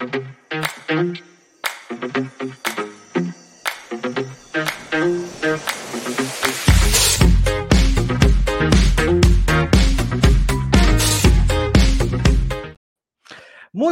[0.00, 0.08] Muy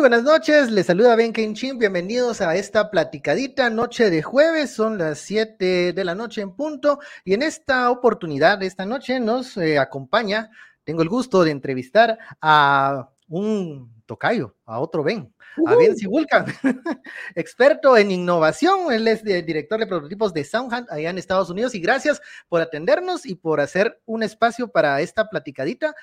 [0.00, 5.18] buenas noches, les saluda Ben Kenchin, bienvenidos a esta platicadita noche de jueves, son las
[5.18, 10.50] 7 de la noche en punto y en esta oportunidad, esta noche nos eh, acompaña,
[10.84, 15.32] tengo el gusto de entrevistar a un tocayo, a otro Ben,
[15.66, 16.46] a Ben Sibulcan,
[17.36, 21.80] experto en innovación, él es director de prototipos de SoundHand allá en Estados Unidos y
[21.80, 25.94] gracias por atendernos y por hacer un espacio para esta platicadita.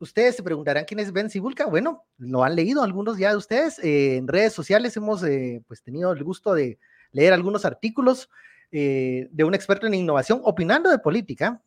[0.00, 1.66] Ustedes se preguntarán quién es Ben Sibulka.
[1.66, 3.78] Bueno, lo han leído algunos ya de ustedes.
[3.78, 6.78] Eh, en redes sociales hemos eh, pues tenido el gusto de
[7.12, 8.28] leer algunos artículos
[8.72, 11.62] eh, de un experto en innovación opinando de política,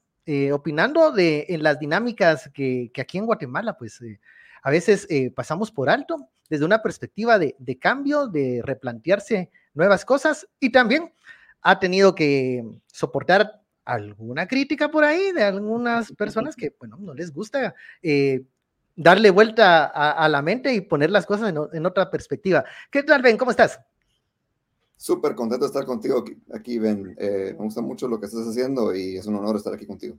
[0.52, 4.02] opinando de en las dinámicas que, que aquí en Guatemala pues
[4.62, 10.48] a veces pasamos por alto desde una perspectiva de, de cambio, de replantearse nuevas cosas
[10.60, 11.14] y también
[11.62, 17.34] ha tenido que soportar alguna crítica por ahí de algunas personas que, bueno, no les
[17.34, 18.44] gusta eh,
[18.96, 22.66] darle vuelta a, la mente y poner las cosas en, otra perspectiva.
[22.92, 23.38] ¿Qué tal, Ben?
[23.38, 23.80] ¿Cómo estás?
[24.98, 27.16] Súper contento de estar contigo aquí, Ben.
[27.18, 30.18] Eh, me gusta mucho lo que estás haciendo y es un honor estar aquí contigo.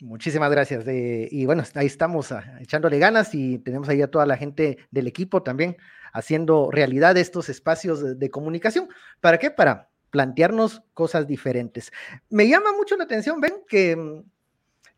[0.00, 0.84] Muchísimas gracias.
[0.86, 5.08] y bueno, ahí estamos ah, echándole ganas y tenemos ahí a toda la gente del
[5.08, 5.76] equipo también
[6.12, 8.88] haciendo realidad estos espacios de comunicación.
[9.20, 9.50] ¿Para qué?
[9.50, 11.92] Para plantearnos cosas diferentes.
[12.30, 14.22] Me llama mucho la atención, ven, que, mm,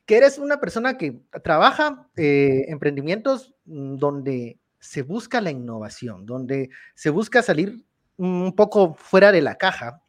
[0.06, 6.70] que eres una persona que trabaja eh, emprendimientos mm, donde se busca la innovación, donde
[6.94, 7.84] se busca salir
[8.16, 10.02] un poco fuera de la caja,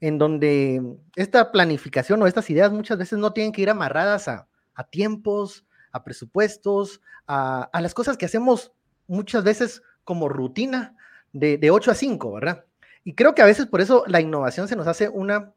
[0.00, 0.82] en donde
[1.14, 4.48] esta planificación o estas ideas muchas veces no tienen que ir amarradas a,
[4.90, 8.72] tiempos, a presupuestos, a, las cosas que hacemos
[9.06, 10.96] muchas veces como rutina
[11.32, 12.64] de, de 8 a 5, ¿verdad?
[13.04, 15.52] Y creo que a veces por eso la innovación se nos hace una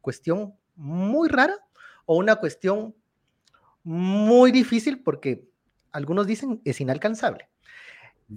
[0.00, 1.56] cuestión muy rara
[2.06, 2.94] o una cuestión
[3.82, 5.48] muy difícil porque
[5.92, 7.48] algunos dicen es inalcanzable.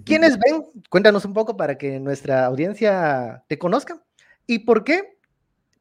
[0.04, 0.64] ¿Quiénes ven?
[0.90, 4.02] Cuéntanos un poco para que nuestra audiencia te conozca.
[4.46, 5.13] ¿Y por qué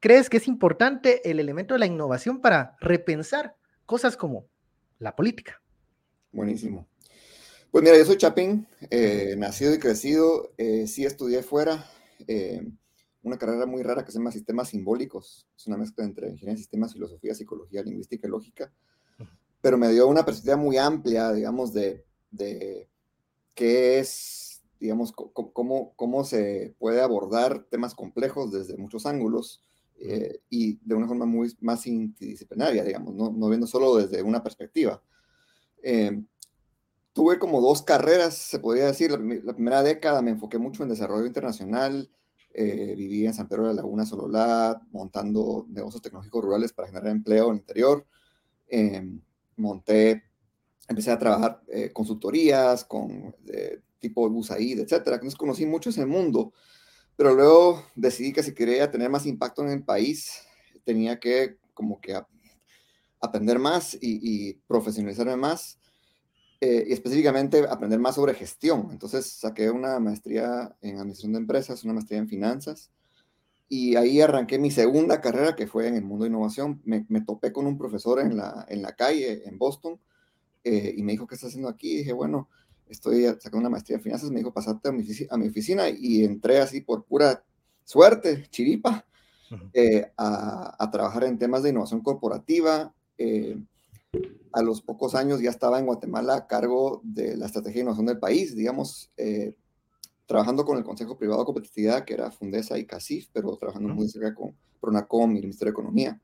[0.03, 3.55] crees que es importante el elemento de la innovación para repensar
[3.85, 4.49] cosas como
[4.99, 5.61] la política?
[6.33, 6.89] Buenísimo.
[7.71, 11.85] Pues mira, yo soy Chapín, eh, nacido y crecido, eh, sí estudié fuera,
[12.27, 12.69] eh,
[13.21, 15.47] una carrera muy rara que se llama Sistemas Simbólicos.
[15.55, 18.73] Es una mezcla entre ingeniería de sistemas, filosofía, psicología, lingüística y lógica.
[19.61, 22.89] Pero me dio una perspectiva muy amplia, digamos, de, de
[23.55, 29.63] qué es, digamos, cómo, cómo se puede abordar temas complejos desde muchos ángulos
[30.05, 34.43] eh, y de una forma muy más interdisciplinaria, digamos, no, no viendo solo desde una
[34.43, 35.01] perspectiva.
[35.81, 36.21] Eh,
[37.13, 39.11] tuve como dos carreras, se podría decir.
[39.11, 42.09] La, primera década me enfoqué mucho en desarrollo internacional.
[42.53, 47.09] Eh, viví en San Pedro de la Laguna, Sololá, montando negocios tecnológicos rurales para generar
[47.09, 48.05] empleo en el interior.
[48.67, 49.21] Em,
[49.55, 50.23] monté,
[50.89, 53.33] empecé a trabajar eh, consultorías con
[53.99, 55.15] tipo USAID, etcétera.
[55.15, 56.51] Entonces conocí mucho ese mundo,
[57.15, 60.41] pero luego decidí que si quería tener más impacto en el país,
[60.83, 62.19] tenía que como que
[63.21, 65.79] aprender más y, profesionalizarme más
[66.61, 68.89] eh, y específicamente aprender más sobre gestión.
[68.91, 72.91] Entonces saqué una maestría en administración de empresas, una maestría en finanzas,
[73.69, 76.81] y ahí arranqué mi segunda carrera que fue en el mundo de innovación.
[76.85, 79.99] Me, me topé con un profesor en la, en la calle en Boston
[80.63, 81.91] eh, y me dijo, ¿qué estás haciendo aquí?
[81.91, 82.49] Y dije, bueno,
[82.87, 84.31] estoy sacando una maestría en finanzas.
[84.31, 87.43] Me dijo, pasate a mi, a mi oficina y entré así por pura
[87.83, 89.05] suerte, chiripa,
[89.73, 92.93] eh, a, a, trabajar en temas de innovación corporativa
[94.53, 98.05] a los pocos años ya estaba en Guatemala a cargo de la estrategia de innovación
[98.05, 99.55] del país, digamos, eh,
[100.27, 104.07] trabajando con el Consejo Privado de Competitividad, que era Fundesa y CACIF, pero trabajando muy
[104.07, 106.21] cerca con Pronacom y el Ministerio de Economía.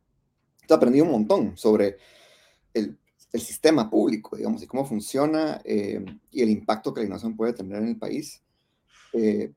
[0.62, 1.98] Entonces aprendí un montón sobre
[2.74, 2.99] el,
[3.32, 7.54] el sistema público, digamos, y cómo funciona eh, y el impacto que la innovación puede
[7.54, 8.42] tener en el país.
[9.14, 9.54] Eh,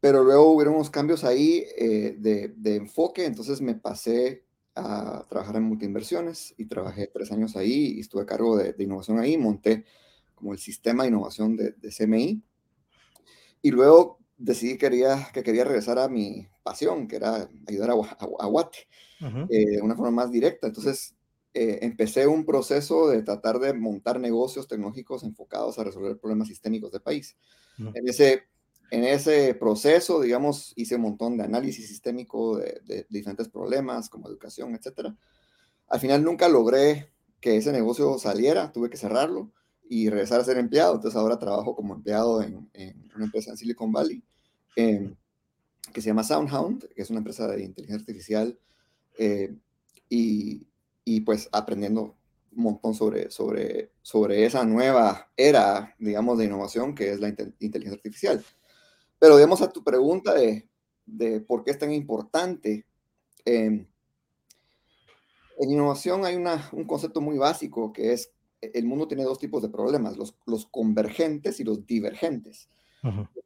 [0.00, 4.44] pero luego hubo unos cambios ahí de, de, enfoque, entonces me pasé
[4.74, 9.18] a trabajar en multiinversiones y trabajé tres años ahí y estuve a cargo de, innovación
[9.18, 9.84] ahí, monté
[10.34, 12.42] como el sistema de innovación de, CMI
[13.62, 17.94] y luego decidí que quería, que quería regresar a mi pasión, que era ayudar a,
[17.94, 18.88] a, Guate
[19.48, 20.66] eh, de una forma más directa.
[20.66, 21.14] Entonces
[21.54, 26.90] eh, empecé un proceso de tratar de montar negocios tecnológicos enfocados a resolver problemas sistémicos
[26.92, 27.36] del país.
[27.78, 28.44] En ese
[28.90, 34.74] en ese proceso, digamos, hice un montón de análisis sistémico de, diferentes problemas, como educación,
[34.74, 35.08] etc.
[35.88, 37.10] Al final nunca logré
[37.40, 39.52] que ese negocio saliera, tuve que cerrarlo
[39.88, 40.94] y regresar a ser empleado.
[40.94, 42.70] Entonces ahora trabajo como empleado en,
[43.16, 44.22] una empresa en Silicon Valley
[44.76, 45.14] em,
[45.92, 48.58] que se llama SoundHound, que es una empresa de inteligencia artificial,
[49.18, 49.54] eh,
[50.08, 50.66] y,
[51.04, 52.16] y, pues aprendiendo
[52.56, 57.96] un montón sobre, sobre, sobre esa nueva era, digamos, de innovación que es la inteligencia
[57.96, 58.44] artificial.
[59.18, 60.68] Pero digamos a tu pregunta de,
[61.06, 62.86] de por qué es tan importante.
[63.44, 63.86] Eh,
[65.58, 69.62] en innovación hay una, un concepto muy básico que es, el mundo tiene dos tipos
[69.62, 72.68] de problemas, los, los convergentes y los divergentes.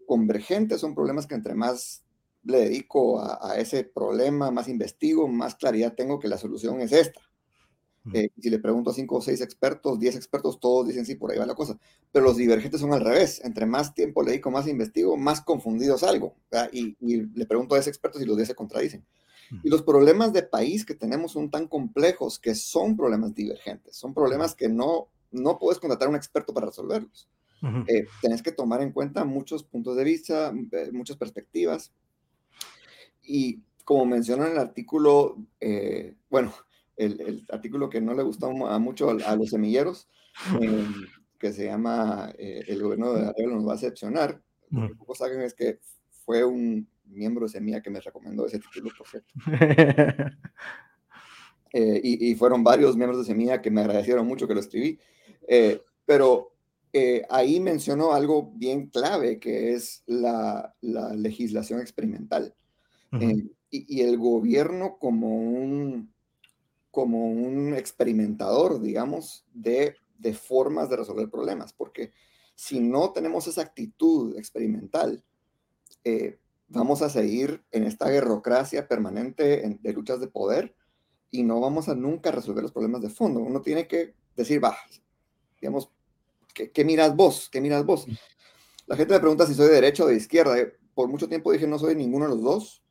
[0.07, 2.05] Convergentes son problemas que entre más
[2.45, 7.21] le dedico a, ese problema, más investigo, más claridad tengo que la solución es esta.
[8.13, 11.31] Eh, si le pregunto a cinco o seis expertos, diez expertos, todos dicen sí, por
[11.31, 11.79] ahí va la cosa.
[12.13, 13.41] Pero los divergentes son al revés.
[13.45, 16.35] Entre más tiempo le dedico, más investigo, más confundido salgo.
[16.73, 19.05] Y, y, le pregunto a ese experto y los diez se contradicen.
[19.63, 23.97] Y los problemas de país que tenemos son tan complejos que son problemas divergentes.
[23.97, 27.29] Son problemas que no, no puedes contratar a un experto para resolverlos.
[27.89, 31.93] Eh, tenés que tomar en cuenta muchos puntos de vista, eh, muchas perspectivas.
[33.23, 35.39] Y como menciona en el artículo,
[36.29, 36.53] bueno,
[36.99, 40.09] el, artículo que no le gustó a mucho a, los semilleros,
[40.61, 40.93] em,
[41.39, 44.43] que se llama eh, El gobierno de Arevalo nos va a decepcionar.
[44.71, 45.79] Lo que pocos saben es que
[46.25, 49.35] fue un miembro de Semilla que me recomendó ese título, por cierto.
[51.75, 54.99] Eh, y, fueron varios miembros de Semilla que me agradecieron mucho que lo escribí.
[55.47, 56.55] Eh, pero
[57.29, 62.55] ahí mencionó algo bien clave, que es la, la legislación experimental.
[63.13, 66.11] y, y, el gobierno como un
[66.91, 72.13] como un experimentador, digamos, de, de formas de resolver problemas, porque
[72.55, 75.23] si no tenemos esa actitud experimental,
[76.05, 76.39] eh,
[76.69, 80.75] vamos a seguir en esta guerrocracia permanente de luchas de poder
[81.31, 83.41] y no vamos a nunca resolver los problemas de fondo.
[83.41, 84.77] Uno tiene que decir, va,
[85.61, 85.91] digamos,
[86.55, 87.49] ¿qué, ¿qué, miras vos?
[87.51, 88.07] ¿Qué miras vos?
[88.87, 90.57] La gente me pregunta si soy de derecha o de izquierda.
[90.95, 92.83] Por mucho tiempo dije no soy ninguno de los dos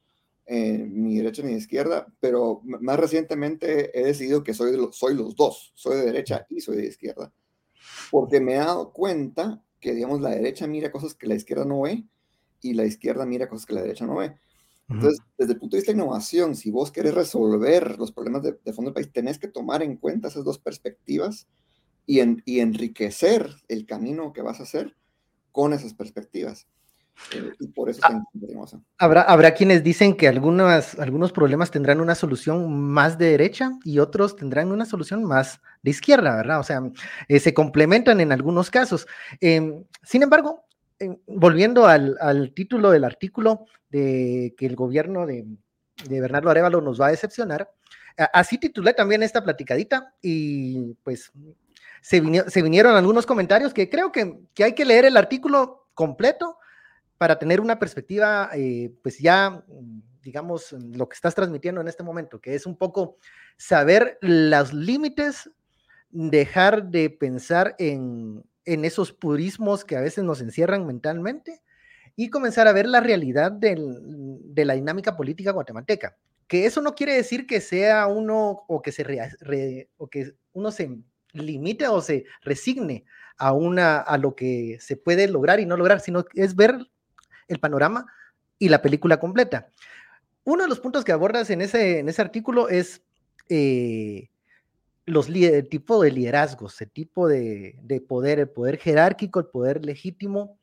[0.47, 5.97] ni derecha ni izquierda, pero más recientemente he decidido que soy, soy los dos, soy
[5.97, 7.33] de derecha y soy de izquierda,
[8.11, 11.81] porque me he dado cuenta que, digamos, la derecha mira cosas que la izquierda no
[11.81, 12.05] ve
[12.61, 14.35] y la izquierda mira cosas que la derecha no ve.
[14.89, 18.73] Entonces, desde el punto de vista de innovación, si vos querés resolver los problemas de,
[18.73, 21.45] fondo del país, tenés que tomar en cuenta esas dos perspectivas
[22.05, 24.95] y, y enriquecer el camino que vas a hacer
[25.51, 26.67] con esas perspectivas.
[27.31, 28.23] Eh, y por eso ah,
[28.97, 33.99] habrá, habrá quienes dicen que algunas, algunos problemas tendrán una solución más de derecha y
[33.99, 36.59] otros tendrán una solución más de izquierda, ¿verdad?
[36.59, 36.81] O sea,
[37.27, 39.07] eh, se complementan en algunos casos.
[39.41, 40.65] Em, sin embargo,
[41.27, 45.45] volviendo al, al, título del artículo de que el gobierno de,
[46.07, 47.69] de Bernardo Arevalo nos va a decepcionar,
[48.33, 51.31] así titulé también esta platicadita y pues
[52.01, 56.57] se, se vinieron algunos comentarios que creo que, que hay que leer el artículo completo
[57.17, 62.03] para tener una perspectiva, eh, pues ya, mm, digamos, lo que estás transmitiendo en este
[62.03, 63.17] momento, que es un poco
[63.57, 65.49] saber los límites,
[66.09, 71.61] dejar de pensar en, en esos purismos que a veces nos encierran mentalmente
[72.15, 76.17] y comenzar a ver la realidad de la dinámica política guatemalteca.
[76.47, 80.97] Que eso no quiere decir que sea uno o que, se o que uno se
[81.33, 83.05] limite o se resigne
[83.37, 86.75] a, una, a lo que se puede lograr y no lograr, sino es ver
[87.47, 88.05] el panorama
[88.59, 89.69] y la película completa.
[90.43, 93.01] Uno de los puntos que abordas en ese, en ese artículo es
[93.49, 94.29] eh,
[95.05, 100.57] los, el tipo de liderazgos, el tipo de, poder, el poder jerárquico, el poder legítimo.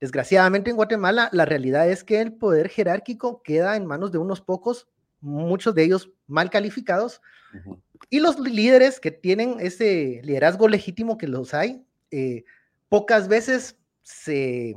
[0.00, 4.40] Desgraciadamente en Guatemala la realidad es que el poder jerárquico queda en manos de unos
[4.40, 4.88] pocos,
[5.20, 7.20] muchos de ellos mal calificados,
[8.08, 12.44] y los líderes que tienen ese liderazgo legítimo que los hay, eh,
[12.88, 14.76] pocas veces se,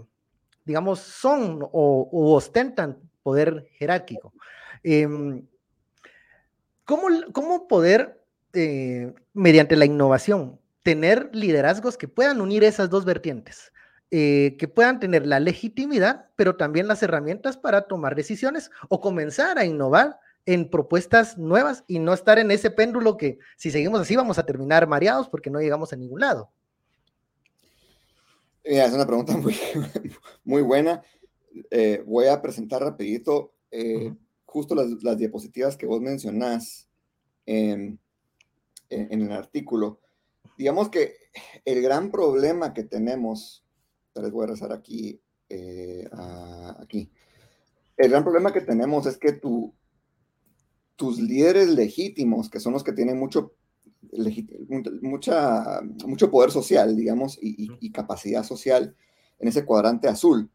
[0.66, 4.34] digamos, son o, ostentan poder jerárquico.
[4.84, 5.46] Em,
[6.86, 8.22] ¿cómo, poder,
[8.54, 13.72] eh, mediante la innovación, tener liderazgos que puedan unir esas dos vertientes?
[14.12, 19.58] Eh, que puedan tener la legitimidad, pero también las herramientas para tomar decisiones o comenzar
[19.58, 24.16] a innovar en propuestas nuevas y no estar en ese péndulo que si seguimos así
[24.16, 26.52] vamos a terminar mareados porque no llegamos a ningún lado
[28.64, 29.56] es una pregunta muy,
[30.44, 31.04] muy buena.
[31.70, 34.14] Eh, voy a presentar rapidito eh,
[34.46, 36.88] justo las, diapositivas que vos mencionás
[37.46, 38.00] en,
[38.90, 40.00] en, el artículo.
[40.58, 41.16] Digamos que
[41.66, 43.66] el gran problema que tenemos,
[44.16, 46.08] les voy a rezar aquí, eh,
[46.80, 47.12] aquí.
[47.98, 49.74] El gran problema que tenemos es que tu,
[50.96, 53.54] tus líderes legítimos, que son los que tienen mucho
[55.02, 58.96] mucha, mucho poder social, digamos, y, capacidad social
[59.40, 60.50] en ese cuadrante azul.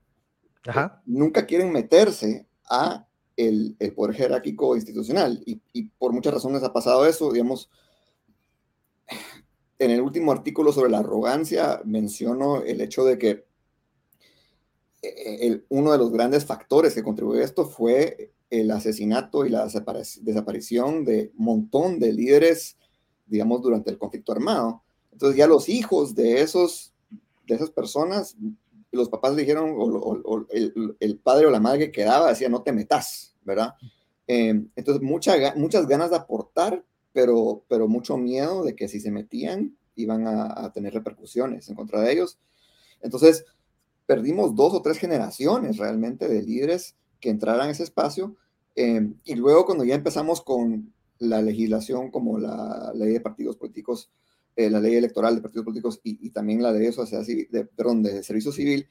[1.07, 5.43] nunca quieren meterse a el, el poder jerárquico institucional.
[5.47, 7.71] Y, y, por muchas razones ha pasado eso, digamos.
[9.81, 13.49] En el último artículo sobre la arrogancia menciono el hecho de que
[15.03, 19.67] el, uno de los grandes factores que contribuyó a esto fue el asesinato y la
[19.67, 22.77] desaparición de un montón de líderes,
[23.29, 24.83] digamos, durante el conflicto armado.
[25.13, 26.93] Entonces ya los hijos de, esos,
[27.47, 28.37] de esas personas,
[28.91, 32.73] los papás le dijeron, o, el, padre o la madre que quedaba decía, no te
[32.73, 33.75] metas, ¿verdad?
[34.27, 39.11] Eh, entonces mucha, muchas ganas de aportar, pero, pero mucho miedo de que si se
[39.11, 42.39] metían iban a, a tener repercusiones en contra de ellos.
[43.01, 43.45] Entonces,
[44.07, 48.37] perdimos dos o tres generaciones realmente de líderes que entraran a ese espacio.
[48.75, 54.11] Em, y luego cuando ya empezamos con la legislación como la ley de partidos políticos,
[54.57, 58.03] eh, la ley electoral de partidos políticos y, también la de, sociedad civil, de, perdón,
[58.03, 58.89] de servicio civil,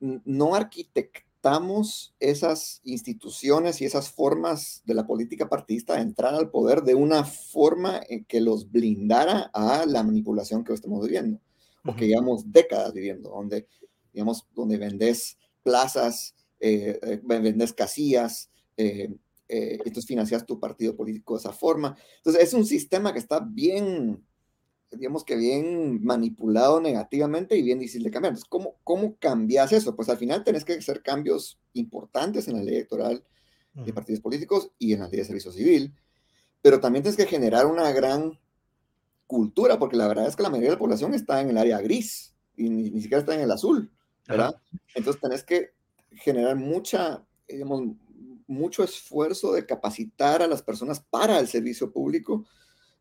[0.00, 6.82] no arquitectamos esas instituciones y esas formas de la política partidista de entrar al poder
[6.82, 11.40] de una forma en que los blindara a la manipulación que estamos viviendo,
[11.86, 13.66] o que llevamos décadas viviendo, donde
[14.14, 19.12] digamos, donde vendes plazas, eh, eh, vendes casillas, eh,
[19.48, 21.96] entonces financias tu partido político de esa forma.
[22.18, 24.24] Entonces es un sistema que está bien,
[24.90, 28.32] digamos que bien manipulado negativamente y bien difícil de cambiar.
[28.32, 29.94] Entonces, ¿cómo, cómo cambias eso?
[29.94, 33.24] Pues al final tenés que hacer cambios importantes en la ley electoral
[33.74, 35.92] de partidos políticos y en la ley de servicio civil,
[36.62, 38.38] pero también tienes que generar una gran
[39.26, 41.80] cultura, porque la verdad es que la mayoría de la población está en el área
[41.80, 43.90] gris y ni siquiera está en el azul.
[44.26, 44.60] ¿verdad?
[44.94, 45.72] Entonces tenés que
[46.12, 47.96] generar mucha, digamos,
[48.46, 52.44] mucho esfuerzo de capacitar a las personas para el servicio público,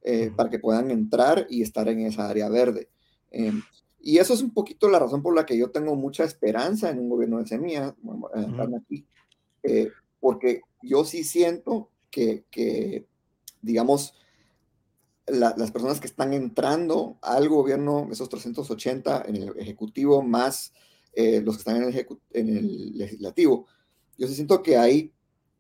[0.01, 2.89] eh, para que puedan entrar y estar en esa área verde.
[3.31, 3.61] Em,
[4.01, 6.99] y eso es un poquito la razón por la que yo tengo mucha esperanza en
[6.99, 7.95] un gobierno de semilla,
[8.77, 9.05] aquí,
[9.63, 13.07] eh, porque yo sí siento que, que
[13.61, 14.13] digamos,
[15.25, 20.73] las personas que están entrando al gobierno, esos 380 en el Ejecutivo, más
[21.13, 23.67] eh, los que están en el, en el legislativo.
[24.17, 25.13] Yo sí siento que hay,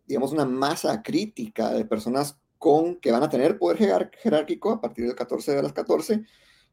[0.05, 5.05] digamos, una masa crítica de personas con que van a tener poder jerárquico a partir
[5.05, 6.25] del 14 de las 14,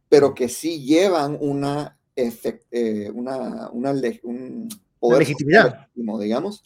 [0.09, 4.69] pero que sí llevan una, eh, una, una un
[4.99, 6.65] poder legitimidad, digamos.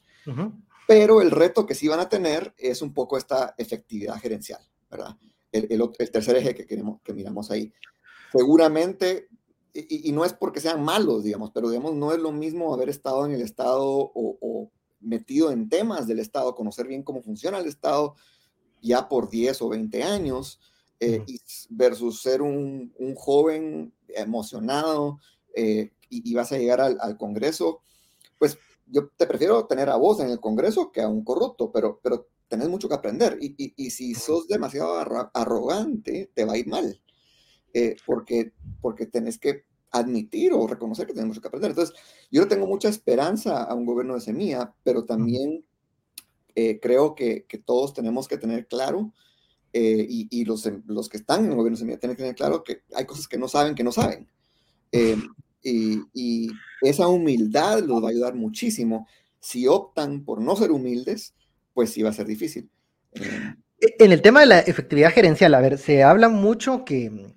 [0.87, 5.17] Pero el reto que sí van a tener es un poco esta efectividad gerencial, ¿verdad?
[5.51, 7.73] El, el, el tercer eje que, queremos, que miramos ahí.
[8.33, 9.29] Seguramente
[9.75, 13.27] y, no es porque sean malos, digamos, pero digamos, no es lo mismo haber estado
[13.27, 14.71] en el Estado o,
[15.05, 18.15] metido en temas del Estado, conocer bien cómo funciona el Estado
[18.81, 20.61] ya por 10 o 20 años,
[21.01, 21.25] eh,
[21.71, 25.19] versus ser un, un joven emocionado
[25.55, 27.81] eh, y, vas a llegar al, al, Congreso,
[28.39, 31.99] pues yo te prefiero tener a vos en el Congreso que a un corrupto, pero,
[32.03, 33.39] pero tenés mucho que aprender.
[33.41, 34.97] Y, y, y si sos demasiado
[35.33, 37.01] arrogante, te va a ir mal.
[37.73, 41.71] Eh, porque, porque tenés que admitir o reconocer que tenemos que aprender.
[41.71, 41.97] Entonces,
[42.31, 45.65] yo no tengo mucha esperanza a un gobierno de semilla, pero también
[46.57, 49.13] eh, creo que, que, todos tenemos que tener claro,
[49.73, 52.37] eh, y, y, los, los que están en el gobierno de semilla tienen que tener
[52.37, 54.29] claro que hay cosas que no saben que no saben.
[55.63, 56.49] y, y,
[56.83, 59.07] esa humildad los va a ayudar muchísimo.
[59.41, 61.35] Si optan por no ser humildes,
[61.73, 62.69] pues sí va a ser difícil.
[63.81, 67.35] En el tema de la efectividad gerencial, a ver, se habla mucho que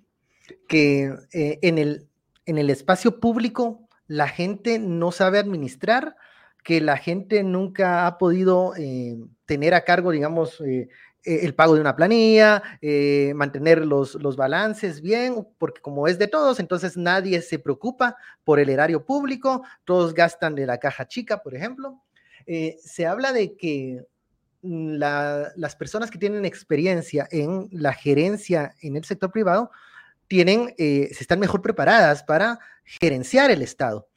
[0.68, 2.08] que eh, en, el,
[2.48, 6.16] en el espacio público la gente no sabe administrar,
[6.63, 10.89] que la gente nunca ha podido eh, tener a cargo, digamos, eh,
[11.24, 12.63] el pago de una planilla,
[13.36, 18.62] mantener los, los balances bien, porque como es de todos, entonces nadie se preocupa por
[18.62, 22.01] el erario público, todos gastan de la caja chica, por ejemplo.
[22.46, 24.06] se habla de que
[24.62, 29.72] las personas que tienen experiencia en la gerencia en el sector privado
[30.28, 34.08] tienen, eh, se están mejor preparadas para gerenciar el Estado.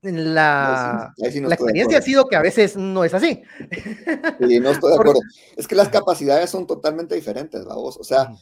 [0.00, 3.42] La, la experiencia ha sido que a veces no es así.
[4.40, 5.20] Sí, no estoy de acuerdo.
[5.56, 7.96] Es que las capacidades son totalmente diferentes, vamos.
[7.96, 8.32] O sea,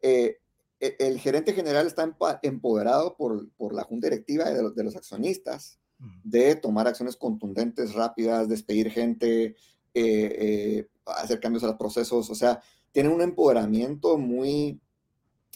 [0.00, 0.38] eh,
[0.80, 2.10] e, el gerente general está
[2.42, 5.78] empoderado por, por la junta directiva de, de, los accionistas
[6.22, 9.56] de tomar acciones contundentes, rápidas, despedir gente,
[9.92, 12.30] eh, hacer cambios a los procesos.
[12.30, 12.60] O sea,
[12.92, 14.80] tiene un empoderamiento muy,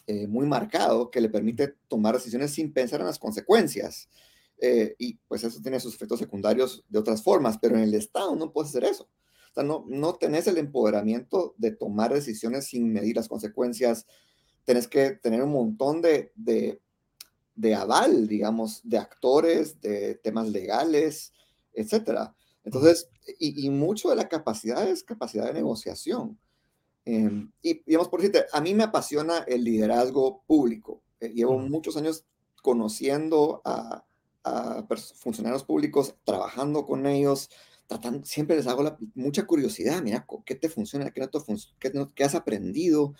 [0.09, 4.09] eh, muy marcado que le permite tomar decisiones sin pensar en las consecuencias.
[4.59, 8.35] Eh, y pues eso tiene sus efectos secundarios de otras formas, pero en el Estado
[8.35, 9.03] no puedes hacer eso.
[9.03, 14.07] O sea, no, no tenés el empoderamiento de tomar decisiones sin medir las consecuencias.
[14.65, 16.81] Tenés que tener un montón de, de,
[17.53, 21.33] de aval, digamos, de actores, de temas legales,
[21.71, 22.35] etcétera.
[22.63, 26.39] Entonces, y, mucho de la capacidad es capacidad de negociación.
[27.11, 31.01] Em, y digamos, por decirte, a mí me apasiona el liderazgo público.
[31.19, 32.23] Eh, llevo muchos años
[32.61, 34.05] conociendo a,
[35.15, 37.49] funcionarios públicos, trabajando con ellos,
[37.87, 41.11] tratando, siempre les hago mucha curiosidad, mira, ¿qué te funciona?
[41.11, 41.39] ¿Qué, no te
[41.79, 43.13] qué, qué has aprendido?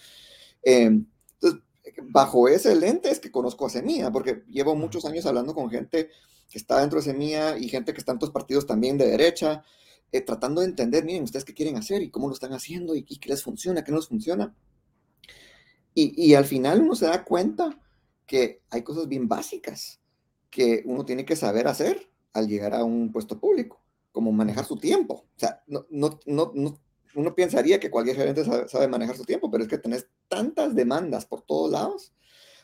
[0.64, 1.62] Em, entonces,
[2.04, 6.10] bajo ese lente es que conozco a Semilla, porque llevo muchos años hablando con gente
[6.50, 9.64] que está dentro de Semilla y gente que está en otros partidos también de derecha,
[10.12, 13.04] eh, tratando de entender, miren, ustedes qué quieren hacer y cómo lo están haciendo y,
[13.04, 14.56] qué les funciona, qué no les funciona.
[15.94, 17.80] Y, y, al final uno se da cuenta
[18.26, 20.00] que hay cosas bien básicas
[20.50, 24.78] que uno tiene que saber hacer al llegar a un puesto público, como manejar su
[24.78, 25.26] tiempo.
[25.36, 26.80] O sea, no, no, no, no
[27.16, 31.26] uno pensaría que cualquier gerente sabe, manejar su tiempo, pero es que tenés tantas demandas
[31.26, 32.14] por todos lados,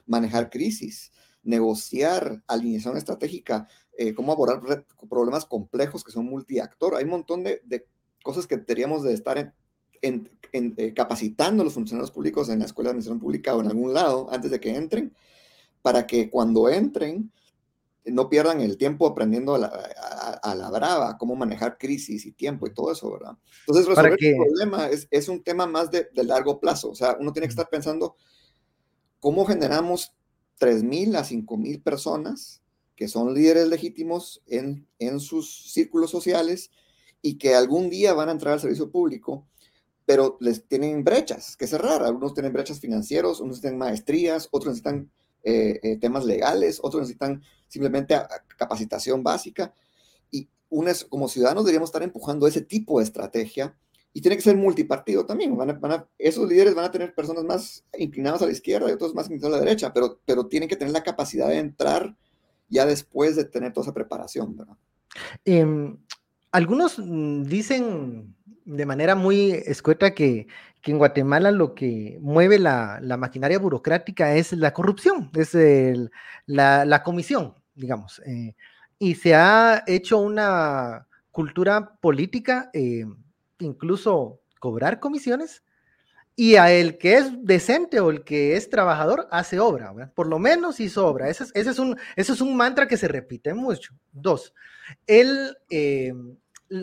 [0.05, 1.11] manejar crisis,
[1.45, 4.61] negociar, alineación estratégica, eh, cómo abordar
[5.09, 6.95] problemas complejos que son multiactor.
[6.95, 7.87] Hay un montón de,
[8.23, 9.53] cosas que deberíamos de estar
[10.01, 13.67] en, eh, capacitando a los funcionarios públicos en la escuela de administración pública o en
[13.67, 15.13] algún lado antes de que entren,
[15.81, 17.31] para que cuando entren
[18.05, 19.59] no pierdan el tiempo aprendiendo a
[20.55, 23.37] la, brava, cómo manejar crisis y tiempo y todo eso, ¿verdad?
[23.61, 26.91] Entonces, resolver el problema es, un tema más de, largo plazo.
[26.91, 28.15] O sea, uno tiene que estar pensando
[29.19, 30.13] cómo generamos
[30.59, 32.61] 3.000 a 5.000 personas
[32.95, 36.71] que son líderes legítimos en, en sus círculos sociales
[37.21, 39.47] y que algún día van a entrar al servicio público,
[40.05, 42.03] pero les tienen brechas que cerrar.
[42.03, 45.11] Algunos tienen brechas financieros, unos tienen maestrías, otros necesitan
[45.43, 48.15] eh, eh, temas legales, otros necesitan simplemente
[48.57, 49.73] capacitación básica.
[50.31, 50.49] Y
[51.09, 53.75] como ciudadanos deberíamos estar empujando ese tipo de estrategia
[54.15, 55.55] y tiene que ser multipartido también.
[55.55, 59.25] Van esos líderes van a tener personas más inclinadas a la izquierda y otros más
[59.25, 62.15] inclinados a la derecha, pero, pero tienen que tener la capacidad de entrar
[62.69, 64.57] ya después de tener toda esa preparación.
[65.43, 65.97] Em,
[66.51, 70.47] algunos mm, dicen de manera muy escueta que
[70.85, 75.57] que en Guatemala lo que mueve la, maquinaria burocrática es la corrupción, es
[76.45, 78.21] la, comisión, digamos.
[78.23, 78.53] Eh,
[78.99, 83.03] y se ha hecho una cultura política, eh,
[83.59, 85.63] incluso cobrar comisiones,
[86.35, 90.37] y a el que es decente o el que es trabajador hace obra, por lo
[90.37, 91.29] menos hizo obra.
[91.29, 93.93] Ese es, un, ese es un mantra que se repite mucho.
[94.11, 94.53] Dos,
[95.07, 96.13] el, eh,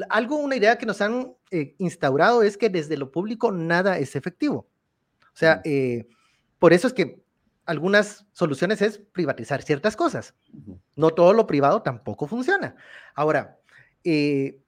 [0.08, 4.16] algo, una idea que nos han eh, instaurado es que desde lo público nada es
[4.16, 4.66] efectivo.
[5.20, 6.06] O sea, eh,
[6.58, 7.22] por eso es que
[7.64, 10.34] algunas soluciones es privatizar ciertas cosas.
[10.96, 12.74] No todo lo privado tampoco funciona.
[13.14, 13.58] Ahora,
[14.04, 14.61] eh,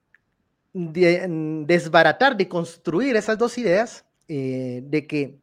[0.74, 5.38] desbaratar, de construir esas dos ideas de que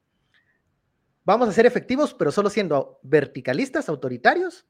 [1.23, 4.65] vamos a ser efectivos, pero solo siendo verticalistas, autoritarios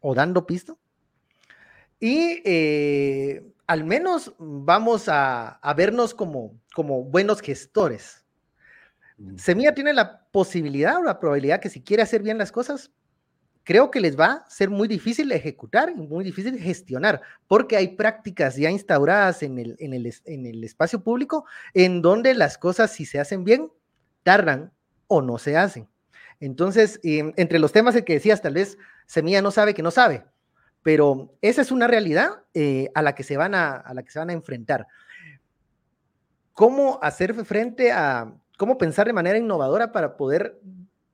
[0.00, 0.78] o dando pisto.
[1.98, 2.42] Y
[3.70, 8.24] al menos vamos a, vernos como, como buenos gestores.
[9.16, 9.36] Mm.
[9.36, 12.90] Semilla tiene la posibilidad o la probabilidad que si quiere hacer bien las cosas,
[13.64, 17.88] creo que les va a ser muy difícil ejecutar y muy difícil gestionar, porque hay
[17.96, 19.94] prácticas ya instauradas en el, en
[20.46, 21.44] el, espacio público
[21.74, 23.70] en donde las cosas, si se hacen bien,
[24.22, 24.72] tardan
[25.06, 25.88] o no se hacen.
[26.40, 30.24] Entonces, em, entre los temas que decías, tal vez Semilla no sabe que no sabe
[30.82, 34.10] pero esa es una realidad eh, a, la que se van a, a la que
[34.10, 34.86] se van a enfrentar.
[36.52, 40.60] ¿Cómo hacer frente a, cómo pensar de manera innovadora para poder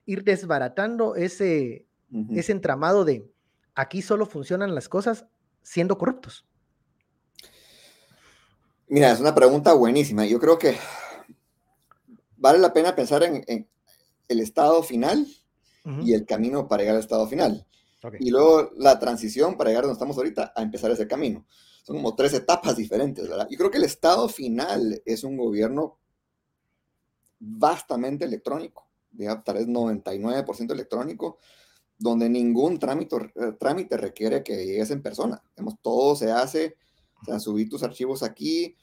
[0.05, 1.86] ir desbaratando ese,
[2.31, 3.31] ese entramado de
[3.75, 5.27] aquí solo funcionan las cosas
[5.63, 6.47] siendo corruptos?
[8.89, 10.27] Mira, es una pregunta buenísima.
[10.27, 10.77] Yo creo que
[12.37, 13.69] vale la pena pensar en,
[14.29, 15.27] el estado final
[16.03, 17.67] y el camino para llegar al estado final.
[18.21, 21.45] Y luego la transición para llegar donde estamos ahorita a empezar ese camino.
[21.83, 23.47] Son como tres etapas diferentes, ¿verdad?
[23.51, 25.99] Yo creo que el estado final es un gobierno
[27.39, 31.39] vastamente electrónico, digamos, tal vez 99% electrónico,
[31.99, 35.43] donde ningún trámite, eh, trámite requiere que llegues en persona.
[35.57, 36.77] Digamos, todo se hace,
[37.23, 38.77] o sea, subir tus archivos aquí.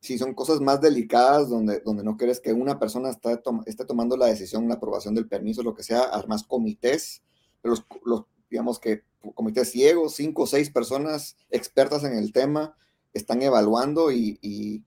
[0.00, 4.16] Si son cosas más delicadas donde, donde no quieres que una persona esté, esté tomando
[4.16, 7.22] la decisión, la aprobación del permiso, lo que sea, armas comités.
[7.62, 9.02] Los, los digamos que
[9.34, 12.74] comité ciego, cinco o seis personas expertas en el tema
[13.12, 14.84] están evaluando y, y,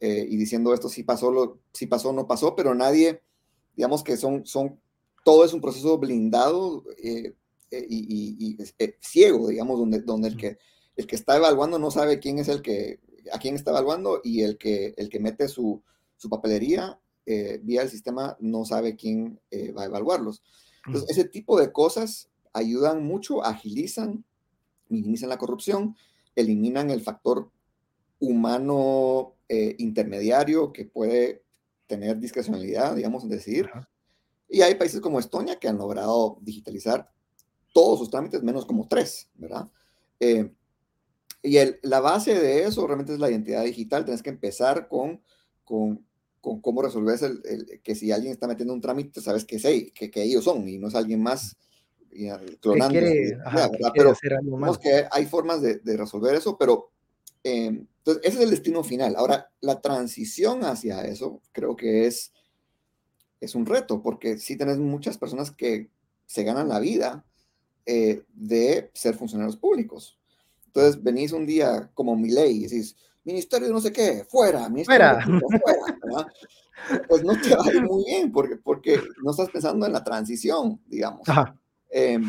[0.00, 3.22] eh, diciendo esto sí pasó, lo, sí pasó, no pasó, pero nadie,
[3.76, 4.80] digamos que son, son
[5.24, 7.34] todo es un proceso blindado eh,
[7.72, 8.56] eh, y,
[9.00, 10.58] ciego, digamos, donde, donde el, que,
[10.94, 13.00] el que está evaluando no sabe quién es el que,
[13.32, 15.82] a quién está evaluando y el que, el que mete su,
[16.16, 19.40] su papelería vía el sistema no sabe quién
[19.76, 20.42] va a evaluarlos.
[20.86, 24.24] Entonces, ese tipo de cosas ayudan mucho, agilizan,
[24.88, 25.96] minimizan la corrupción,
[26.36, 27.50] eliminan el factor
[28.20, 31.42] humano eh, intermediario que puede
[31.86, 33.70] tener discrecionalidad, digamos, en decidir.
[34.48, 37.10] Y hay países como Estonia que han logrado digitalizar
[37.72, 39.68] todos sus trámites, menos como tres, ¿verdad?
[40.20, 40.52] Eh,
[41.42, 44.04] y el, la base de eso realmente es la identidad digital.
[44.04, 45.20] Tienes que empezar con,
[45.64, 46.06] con,
[46.40, 50.10] con cómo resolver el, que si alguien está metiendo un trámite, sabes que, es, que,
[50.10, 51.56] que ellos son y no es alguien más
[52.60, 52.98] clonando.
[52.98, 53.38] Quiere,
[53.94, 54.14] pero
[54.78, 56.90] que hay formas de, de resolver eso, pero
[57.42, 59.16] eh, entonces ese es el destino final.
[59.16, 62.32] Ahora, la transición hacia eso creo que es,
[63.44, 65.90] es un reto, porque si tenés muchas personas que
[66.26, 67.24] se ganan la vida
[67.86, 70.18] eh, de ser funcionarios públicos.
[70.66, 74.68] Entonces venís un día como mi ley y decís, ministerio de no sé qué, fuera,
[74.68, 75.24] ministerio fuera,
[76.00, 76.32] fuera
[77.08, 80.04] pues no te va a ir muy bien porque, porque no estás pensando en la
[80.04, 81.26] transición, digamos.
[81.90, 82.28] Em,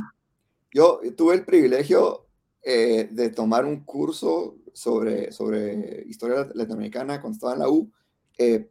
[0.72, 2.28] yo tuve el privilegio
[2.62, 7.92] eh, de tomar un curso sobre, sobre historia latinoamericana cuando estaba en la U
[8.38, 8.70] eh,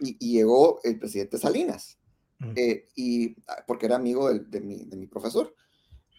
[0.00, 1.98] y, llegó el presidente Salinas,
[2.54, 5.54] eh, y, ah, porque era amigo de, de, mi, de mi profesor.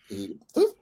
[0.10, 0.76] Y entonces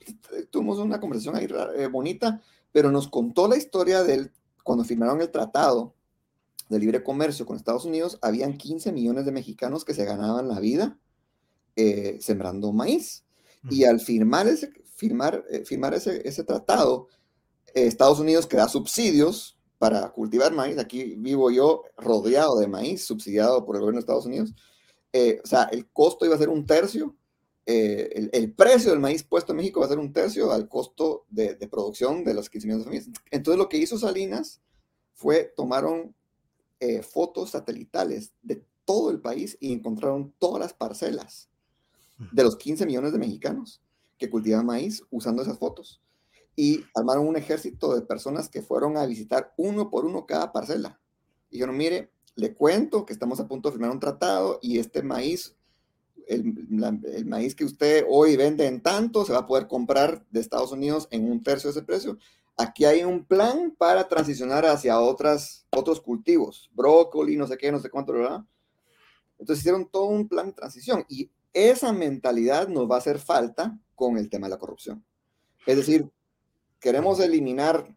[0.50, 1.48] tuvimos una conversación ahí
[1.92, 4.32] bonita, pero nos contó la historia del
[4.68, 5.96] cuando firmaron el tratado
[6.70, 10.60] de libre comercio con Estados Unidos, habían 15 millones de mexicanos que se ganaban la
[10.60, 11.00] vida
[11.78, 13.24] eh, sembrando maíz.
[13.70, 17.08] Y al firmar ese, firmar, eh, firmar ese, ese tratado,
[17.74, 20.78] eh, Estados Unidos que da subsidios para cultivar maíz.
[20.78, 24.54] Aquí vivo yo rodeado de maíz, subsidiado por el gobierno de Estados Unidos.
[25.14, 27.16] o sea, el costo iba a ser un tercio.
[27.66, 31.26] El, el, precio del maíz puesto en México va a ser un tercio al costo
[31.30, 33.22] de, de producción de los 15 millones de familias.
[33.30, 34.62] Entonces, lo que hizo Salinas
[35.18, 36.16] fue tomaron
[36.80, 41.50] eh, fotos satelitales de todo el país y encontraron todas las parcelas
[42.32, 43.82] de los 15 millones de mexicanos
[44.20, 46.02] que cultivan maíz usando esas fotos.
[46.58, 51.00] Y armaron un ejército de personas que fueron a visitar uno por uno cada parcela.
[51.50, 55.02] Y dijeron, mire, le cuento que estamos a punto de firmar un tratado y este
[55.04, 55.56] maíz,
[56.28, 56.68] el,
[57.14, 60.74] el, maíz que usted hoy vende en tanto, se va a poder comprar de Estados
[60.74, 62.18] Unidos en un tercio de ese precio
[62.58, 67.80] aquí hay un plan para transicionar hacia otras, otros cultivos, brócoli, no sé qué, no
[67.80, 68.44] sé cuánto, ¿verdad?
[69.38, 73.78] Entonces hicieron todo un plan de transición y esa mentalidad nos va a hacer falta
[73.96, 75.06] con el tema de la corrupción.
[75.66, 76.10] Es decir,
[76.80, 77.96] queremos eliminar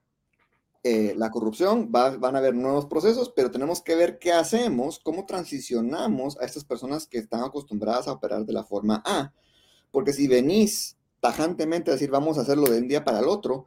[0.83, 5.27] eh, la corrupción, van a haber nuevos procesos, pero tenemos que ver qué hacemos, cómo
[5.27, 9.33] transicionamos a estas personas que están acostumbradas a operar de la forma A.
[9.91, 13.67] Porque si venís tajantemente a decir vamos a hacerlo de un día para el otro,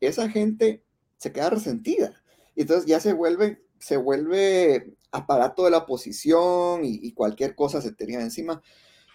[0.00, 0.82] esa gente
[1.18, 2.20] se queda resentida.
[2.56, 7.92] Y entonces ya se vuelve, se vuelve aparato de la oposición y, cualquier cosa se
[7.92, 8.62] tenía encima.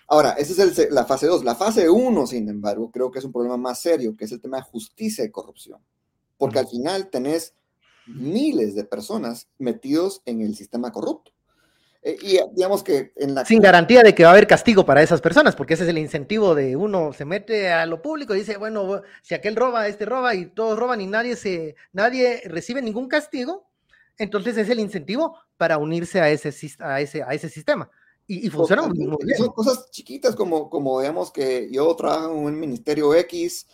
[0.07, 1.43] Ahora, esa es la fase 2.
[1.43, 4.41] La fase 1, sin embargo, creo que es un problema más serio, que es el
[4.41, 5.79] tema de justicia y corrupción.
[6.37, 7.53] Porque al final tenés
[8.05, 11.31] miles de personas metidos en el sistema corrupto.
[12.03, 13.43] Eh, y digamos que en la...
[13.45, 15.97] Sin garantía de que va a haber castigo para esas personas, porque ese es el
[15.97, 20.05] incentivo de uno, se mete a lo público y dice, bueno, si aquel roba, este
[20.05, 23.67] roba y todos roban y nadie, se, nadie recibe ningún castigo,
[24.19, 27.89] entonces es el incentivo para unirse a ese, a ese, a ese sistema.
[28.27, 29.37] Y, funciona muy, bien.
[29.37, 33.67] Son cosas chiquitas como, como digamos que yo trabajo en un ministerio X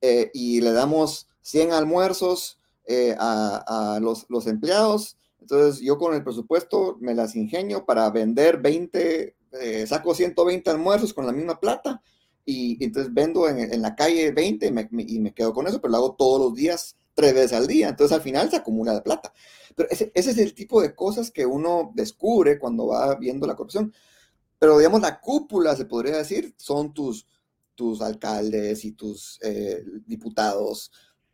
[0.00, 5.18] eh, y le damos 100 almuerzos eh, a, a los, los empleados
[5.48, 11.14] entonces yo con el presupuesto me las ingenio para vender 20, eh, saco 120 almuerzos
[11.14, 12.02] con la misma plata
[12.44, 14.66] y, entonces vendo en, la calle 20
[15.06, 17.88] y me, quedo con eso, pero lo hago todos los días, tres veces al día.
[17.88, 19.32] Entonces al final se acumula la plata.
[19.74, 23.56] Pero ese, ese es el tipo de cosas que uno descubre cuando va viendo la
[23.56, 23.92] corrupción.
[24.60, 27.26] Pero digamos, la cúpula, se podría decir, son tus,
[27.74, 30.92] tus alcaldes y tus eh, diputados,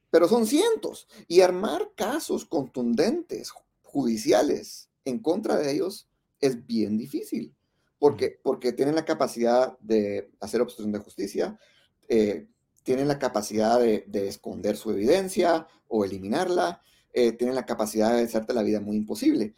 [0.09, 1.07] pero son cientos.
[1.29, 6.09] Y armar casos contundentes, judiciales en contra de ellos
[6.41, 7.55] es bien difícil,
[7.99, 11.59] porque, porque tienen la capacidad de hacer obstrucción de justicia,
[12.09, 12.49] eh,
[12.85, 18.55] tienen la capacidad de, esconder su evidencia o eliminarla, eh, tienen la capacidad de hacerte
[18.55, 19.57] la vida muy imposible.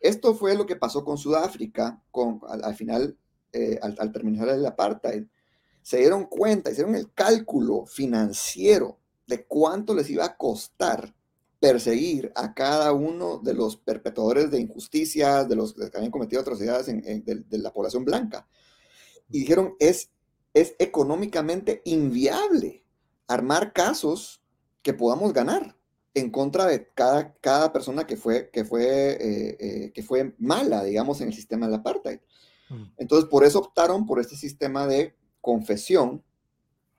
[0.00, 3.16] Esto fue lo que pasó con Sudáfrica con, al, final,
[3.52, 5.24] eh, al, terminar el apartheid.
[5.82, 11.14] Se dieron cuenta, hicieron el cálculo financiero de cuánto les iba a costar
[11.58, 16.86] perseguir a cada uno de los perpetradores de injusticias, de los que habían cometido atrocidades
[16.86, 18.46] de, la población blanca.
[19.30, 20.10] Y dijeron, es,
[20.56, 22.82] es económicamente inviable
[23.28, 24.40] armar casos
[24.80, 25.76] que podamos ganar
[26.14, 30.82] en contra de cada, cada persona que fue, que, fue, eh, eh, que fue mala,
[30.82, 32.20] digamos, en el sistema del apartheid.
[32.70, 32.84] Mm.
[32.96, 36.24] Entonces, por eso optaron por este sistema de confesión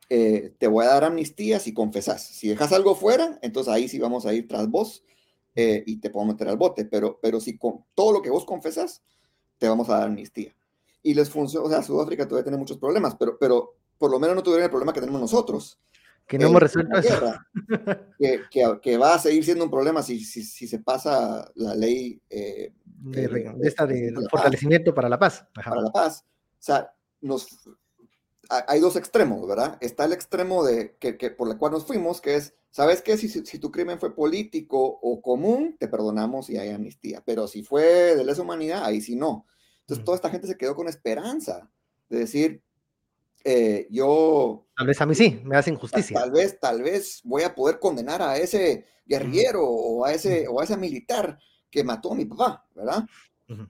[0.07, 2.27] eh, te voy a dar amnistía si confesas.
[2.27, 5.03] Si dejas algo fuera, entonces ahí sí vamos a ir tras vos
[5.55, 6.85] y te podemos meter al bote.
[6.85, 9.01] Pero, pero si con todo lo que vos confesas,
[9.57, 10.55] te vamos a dar amnistía.
[11.07, 14.35] Y les funciona, o sea, Sudáfrica todavía tiene muchos problemas, pero, pero por lo menos
[14.35, 15.79] no tuvieron el problema que tenemos nosotros.
[16.27, 17.33] Que no hemos resuelto eso.
[18.19, 18.41] que,
[18.81, 22.73] que, va a seguir siendo un problema si, si, si se pasa la ley eh,
[22.83, 25.47] de, esta de, fortalecimiento para la paz.
[25.53, 26.25] Para la paz.
[26.25, 27.47] O sea, nos,
[28.49, 29.77] hay dos extremos, ¿verdad?
[29.79, 33.15] Está el extremo de que, por el cual nos fuimos, que es, ¿sabes qué?
[33.15, 37.23] Si, si, tu crimen fue político o común, te perdonamos y hay amnistía.
[37.25, 39.45] Pero si fue de lesa humanidad, ahí sí no.
[39.87, 41.69] Entonces, toda esta gente se quedó con esperanza
[42.09, 42.61] de decir,
[43.45, 44.67] eh, yo...
[44.75, 46.19] Tal vez a mí sí, me hacen justicia.
[46.19, 50.59] Tal, vez, tal vez voy a poder condenar a ese guerrillero o, a ese, o
[50.59, 51.39] a ese militar
[51.71, 53.05] que mató a mi papá, ¿verdad?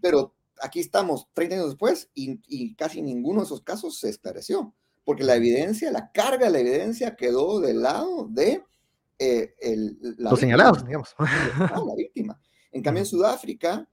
[0.02, 4.74] Pero aquí estamos 30 años después y, casi ninguno de esos casos se esclareció,
[5.06, 8.64] porque la evidencia, la carga de la evidencia quedó del lado de
[9.20, 9.54] eh,
[10.18, 11.16] los señalados, digamos.
[11.60, 12.42] La víctima.
[12.72, 13.88] En cambio, en Sudáfrica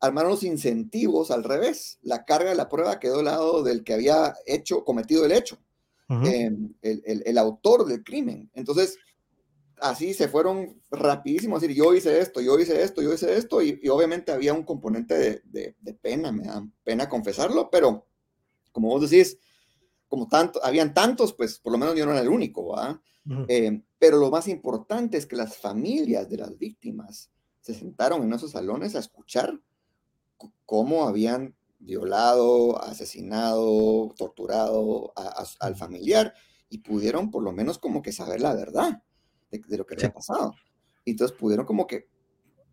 [0.00, 1.98] armaron los incentivos al revés.
[2.02, 5.58] La carga de la prueba quedó del lado del que había hecho, cometido el hecho,
[6.08, 8.50] el, el, autor del crimen.
[8.54, 8.98] Entonces,
[9.80, 13.62] así se fueron rapidísimo a decir, yo hice esto, yo hice esto, yo hice esto,
[13.62, 18.06] y, obviamente había un componente de, pena, me da pena confesarlo, pero
[18.72, 19.38] como vos decís,
[20.06, 23.00] como tanto, habían tantos, pues por lo menos yo no era el único, ¿va?
[23.46, 27.30] Eh, pero lo más importante es que las familias de las víctimas
[27.60, 29.60] se sentaron en esos salones a escuchar
[30.64, 35.12] cómo habían violado, asesinado, torturado
[35.60, 36.34] al familiar
[36.68, 39.02] y pudieron por lo menos como que saber la verdad
[39.50, 40.54] de, lo que había pasado.
[41.04, 42.08] Y entonces pudieron como que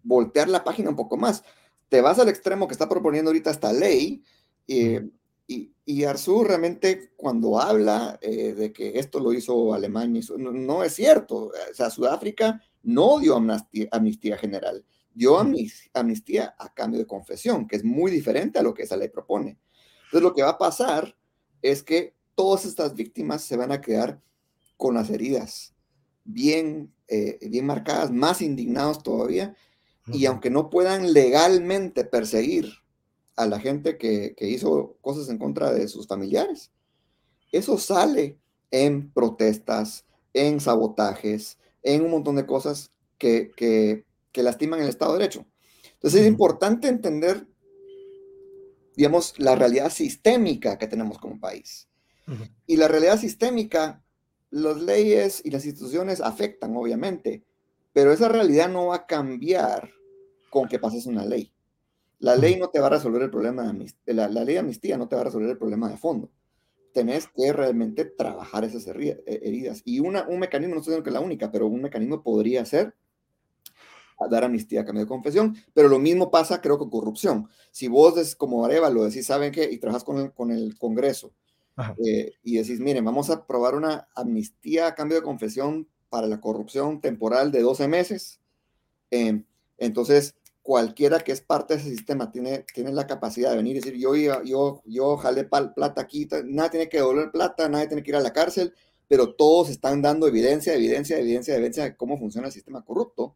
[0.03, 1.43] voltear la página un poco más.
[1.89, 4.23] Te vas al extremo que está proponiendo ahorita esta ley
[4.67, 5.07] eh,
[5.47, 10.93] y, y Arzú realmente cuando habla eh, de que esto lo hizo Alemania, no, es
[10.93, 11.35] cierto.
[11.45, 13.35] O sea, Sudáfrica no dio
[13.91, 14.83] amnistía, general,
[15.15, 19.09] dio amnistía a cambio de confesión, que es muy diferente a lo que esa ley
[19.09, 19.57] propone.
[20.03, 21.17] Entonces lo que va a pasar
[21.61, 24.21] es que todas estas víctimas se van a quedar
[24.77, 25.73] con las heridas
[26.25, 29.55] bien, eh, bien marcadas, más indignados todavía,
[30.07, 32.71] y aunque no puedan legalmente perseguir
[33.35, 36.71] a la gente que, hizo cosas en contra de sus familiares,
[37.51, 38.37] eso sale
[38.69, 44.04] en protestas, en sabotajes, en un montón de cosas que, que,
[44.43, 45.45] lastiman el Estado de Derecho.
[45.93, 47.47] Entonces es importante entender,
[48.95, 51.87] digamos, la realidad sistémica que tenemos como país.
[52.65, 54.03] Y la realidad sistémica
[54.55, 57.43] las leyes y las instituciones afectan, obviamente,
[57.91, 59.91] pero esa realidad no va a cambiar
[60.49, 61.51] con que pases una ley.
[62.19, 64.97] La ley no te va a resolver el problema de amnistía, la, ley de amnistía
[64.97, 66.31] no te va a resolver el problema de fondo.
[66.93, 69.81] Tenés que realmente trabajar esas e, heridas.
[69.83, 72.63] Y una, un mecanismo, no estoy diciendo que es la única, pero un mecanismo podría
[72.63, 72.95] ser
[74.29, 77.49] dar amnistía a cambio de confesión, pero lo mismo pasa creo con corrupción.
[77.71, 79.69] Si vos como Areva lo decís, ¿saben qué?
[79.71, 81.33] Y trabajas con el, con el Congreso
[82.05, 86.39] eh, y decís, miren, vamos a probar una amnistía a cambio de confesión para la
[86.39, 88.39] corrupción temporal de 12 meses.
[89.11, 89.45] Em,
[89.77, 93.79] entonces, cualquiera que es parte de ese sistema tiene, tiene la capacidad de venir y
[93.79, 98.11] decir, yo, yo, yo jalé plata aquí, nada tiene que devolver plata, nadie tiene que
[98.11, 98.73] ir a la cárcel,
[99.07, 103.35] pero todos están dando evidencia, evidencia, evidencia, evidencia de cómo funciona el sistema corrupto.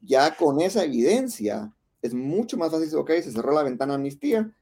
[0.00, 4.52] Ya con esa evidencia es mucho más fácil, ok, se cerró la ventana de amnistía,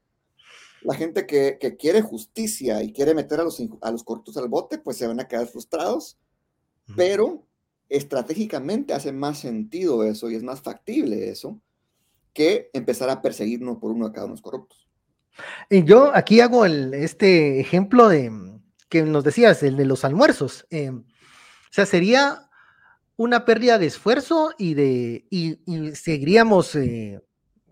[0.81, 4.77] la gente que, quiere justicia y quiere meter a los, a los corruptos al bote,
[4.77, 6.17] pues se van a quedar frustrados,
[6.95, 7.45] pero
[7.89, 11.59] estratégicamente hace más sentido eso y es más factible eso
[12.33, 14.87] que empezar a perseguirnos por uno de cada uno de los corruptos.
[15.69, 18.31] Y yo aquí hago el, este ejemplo de
[18.89, 20.65] que nos decías, el de los almuerzos.
[20.69, 21.03] Eh, o
[21.71, 22.46] sea, sería
[23.17, 27.19] una pérdida de esfuerzo y de y, seguiríamos eh,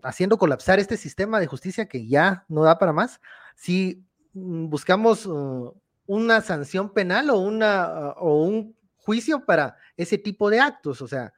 [0.02, 3.20] haciendo colapsar este sistema de justicia que ya no da para más,
[3.54, 4.04] si
[4.34, 5.74] mm, buscamos uh,
[6.06, 11.00] una sanción penal o, una, uh, o un juicio para ese tipo de actos.
[11.00, 11.32] O sea,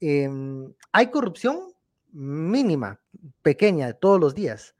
[0.00, 1.72] em, hay corrupción
[2.12, 3.00] mínima,
[3.42, 4.74] pequeña, todos los días.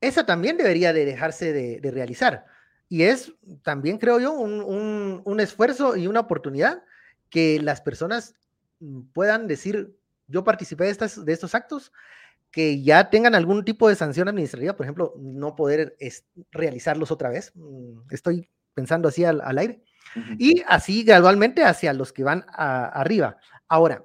[0.00, 2.46] Esa también debería de dejarse de, realizar.
[2.88, 6.82] Y es también, creo yo, un, un, esfuerzo y una oportunidad
[7.30, 8.34] que las personas
[8.80, 11.92] mm, puedan decir, yo participé de, estas, de estos actos
[12.50, 15.96] que ya tengan algún tipo de sanción administrativa, por ejemplo, no poder
[16.50, 17.52] realizarlos otra vez.
[17.54, 19.82] Mm, estoy pensando así al, aire.
[20.38, 23.36] Y así gradualmente hacia los que van arriba.
[23.68, 24.04] Ahora,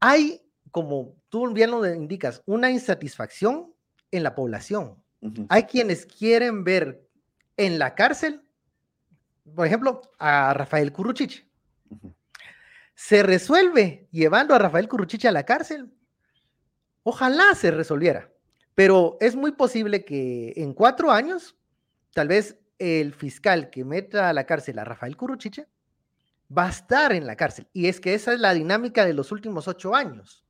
[0.00, 0.40] hay,
[0.70, 3.74] como tú bien lo indicas, una insatisfacción
[4.10, 4.96] en la población.
[5.50, 7.06] Hay quienes quieren ver
[7.58, 8.48] en la cárcel
[9.54, 11.47] por ejemplo, a Rafael Curruchiche.
[12.94, 15.90] Se resuelve llevando a Rafael Curruchiche a la cárcel.
[17.02, 18.30] Ojalá se resolviera,
[18.74, 21.56] pero es muy posible que en cuatro años,
[22.12, 25.66] tal vez el fiscal que meta a la cárcel a Rafael Curruchiche
[26.56, 27.68] va a estar en la cárcel.
[27.72, 30.44] Y es que esa es la dinámica de los últimos ocho años.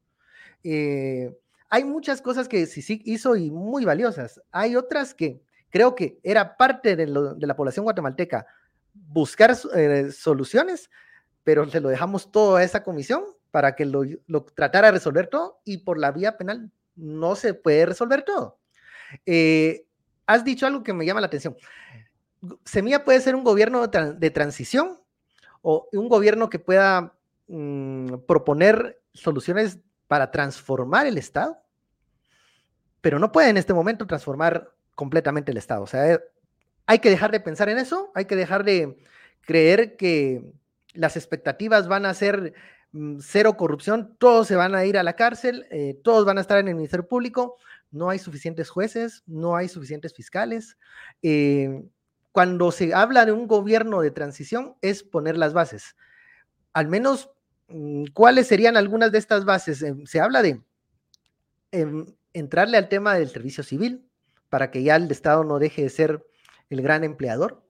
[0.63, 1.37] Eh,
[1.69, 4.41] hay muchas cosas que sí hizo y muy valiosas.
[4.51, 8.47] Hay otras que creo que era parte de, la población guatemalteca
[8.95, 10.91] buscar eh, soluciones,
[11.49, 14.05] pero se lo dejamos todo a esa comisión para que lo,
[14.55, 18.59] tratara de resolver todo y por la vía penal no se puede resolver todo.
[19.25, 19.87] Eh,
[20.27, 21.57] has dicho algo que me llama la atención.
[22.67, 25.01] Semilla puede ser un gobierno de, transición
[25.63, 27.15] o un gobierno que pueda
[27.47, 31.57] mm, proponer soluciones para transformar el Estado,
[33.01, 35.81] pero no puede en este momento transformar completamente el Estado.
[35.85, 36.21] O sea, eh,
[36.85, 39.03] hay que dejar de pensar en eso, hay que dejar de
[39.47, 40.59] creer que
[40.95, 42.55] las expectativas van a ser
[42.93, 46.41] mm, cero corrupción, todos se van a ir a la cárcel, eh, todos van a
[46.41, 47.57] estar en el Ministerio Público,
[47.91, 50.77] no hay suficientes jueces, no hay suficientes fiscales.
[51.23, 51.85] Eh,
[52.33, 55.97] cuando se habla de un gobierno de transición es poner las bases.
[56.73, 57.31] Al menos
[57.69, 59.83] Mm, ¿Cuáles serían algunas de estas bases?
[59.83, 60.61] Em, se habla de
[61.73, 64.09] em, entrarle al tema del servicio civil
[64.49, 66.27] para que ya el Estado no deje de ser
[66.71, 67.63] el gran empleador.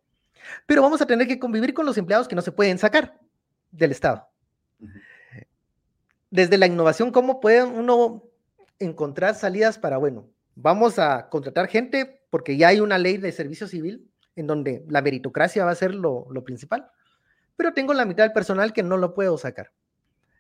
[0.67, 3.19] Pero vamos a tener que convivir con los empleados que no se pueden sacar
[3.71, 4.29] del Estado.
[6.31, 8.25] Desde la innovación, ¿cómo puede uno
[8.79, 13.67] encontrar salidas para, bueno, vamos a contratar gente porque ya hay una ley de servicio
[13.67, 16.91] civil en donde la meritocracia va a ser lo, lo principal,
[17.57, 19.73] pero tengo la mitad del personal que no lo puedo sacar.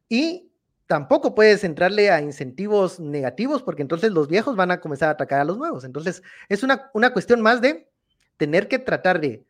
[0.09, 0.49] Y
[0.89, 5.41] tampoco puedes entrarle a incentivos negativos porque entonces los viejos van a comenzar a atacar
[5.41, 5.85] a los nuevos.
[5.85, 7.89] Entonces es una, cuestión más de
[8.37, 9.45] tener que tratar de,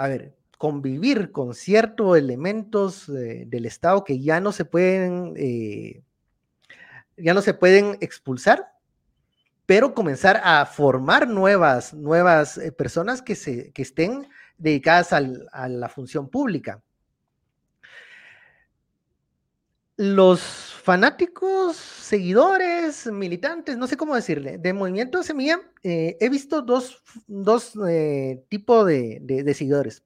[0.00, 6.02] a ver, convivir con ciertos elementos del Estado que ya no se pueden, eh,
[7.18, 8.72] ya no se pueden expulsar,
[9.66, 15.88] pero comenzar a formar nuevas, nuevas eh, personas que, se, que estén dedicadas a la
[15.90, 16.82] función pública
[20.00, 27.02] los fanáticos, seguidores, militantes, no sé cómo decirle, de Movimiento Semilla, eh, he visto dos,
[27.86, 30.02] eh, tipos de, seguidores.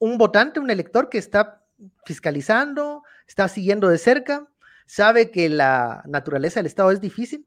[0.00, 1.62] Un votante, un elector que está
[2.04, 4.48] fiscalizando, está siguiendo de cerca,
[4.86, 7.46] sabe que la naturaleza del Estado es difícil,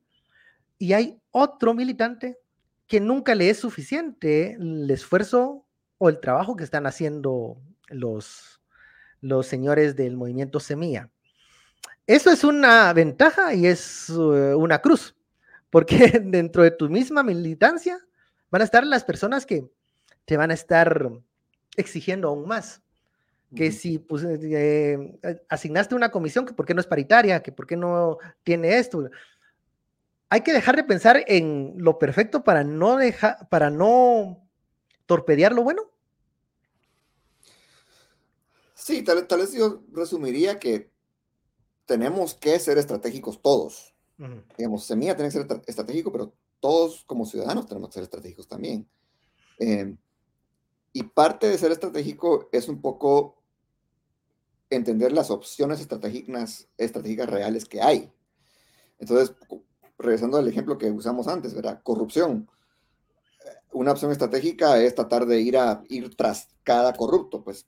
[0.78, 2.40] y hay otro militante
[2.88, 5.66] que nunca le es suficiente el esfuerzo
[5.98, 7.58] o el trabajo que están haciendo
[7.90, 8.62] los,
[9.20, 11.10] los señores del movimiento Semilla.
[12.08, 15.16] Eso es una ventaja y es eh, una cruz,
[15.70, 18.00] porque dentro de tu misma militancia
[18.52, 19.68] van a estar las personas que
[20.26, 21.12] te van a estar
[21.76, 22.82] exigiendo aún más.
[23.56, 27.52] Que si pues, eh, eh, asignaste una comisión, que por qué no es paritaria, que
[27.52, 29.10] por qué no tiene esto.
[30.30, 34.46] Hay que dejar de pensar en lo perfecto para no dejar, para no
[35.06, 35.84] torpedear lo bueno.
[38.74, 40.92] Sí, tal, tal vez yo resumiría que
[41.86, 43.94] tenemos que ser estratégicos todos.
[44.58, 48.88] Digamos, Semilla tiene que ser estratégico, pero todos como ciudadanos tenemos que ser estratégicos también.
[49.60, 49.98] Em,
[50.94, 53.42] y parte de ser estratégico es un poco
[54.70, 58.12] entender las opciones estratégicas, estratégicas reales que hay.
[58.98, 59.36] Entonces,
[59.98, 61.82] regresando al ejemplo que usamos antes, ¿verdad?
[61.84, 62.50] Corrupción.
[63.74, 67.68] Una opción estratégica es tratar de ir a ir tras cada corrupto, pues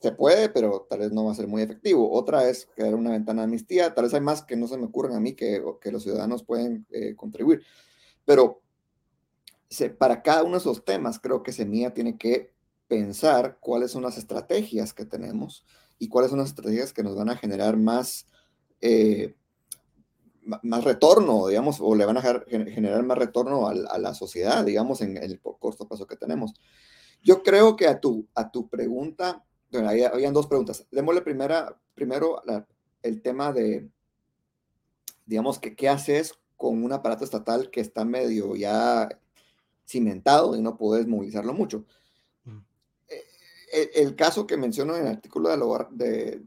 [0.00, 2.10] se puede, pero tal vez no va a ser muy efectivo.
[2.12, 3.94] Otra es crear una ventana de amnistía.
[3.94, 6.44] Tal vez hay más que no se me ocurren a mí que, que los ciudadanos
[6.44, 7.62] pueden eh, contribuir.
[8.24, 8.62] Pero
[9.68, 12.52] se, para cada uno de esos temas, creo que Semilla tiene que
[12.86, 15.64] pensar cuáles son las estrategias que tenemos
[15.98, 18.26] y cuáles son las estrategias que nos van a generar más,
[18.82, 19.34] eh,
[20.42, 25.16] más retorno, digamos, o le van a generar más retorno a, la sociedad, digamos, en,
[25.16, 26.52] el corto plazo que tenemos.
[27.22, 30.86] Yo creo que a tu, a tu pregunta, bueno, habían dos preguntas.
[30.90, 32.42] Démosle primera, primero
[33.02, 33.88] el tema de,
[35.26, 39.08] digamos, que qué haces con un aparato estatal que está medio ya
[39.86, 41.84] cimentado y no puedes movilizarlo mucho.
[42.44, 42.58] Mm.
[43.72, 45.56] Eh, el, caso que menciono en el artículo de,
[45.90, 46.42] de,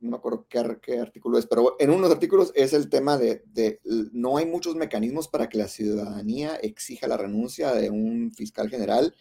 [0.00, 3.44] no me acuerdo qué, qué, artículo es, pero en unos artículos es el tema de,
[3.46, 3.80] de,
[4.12, 9.14] no hay muchos mecanismos para que la ciudadanía exija la renuncia de un fiscal general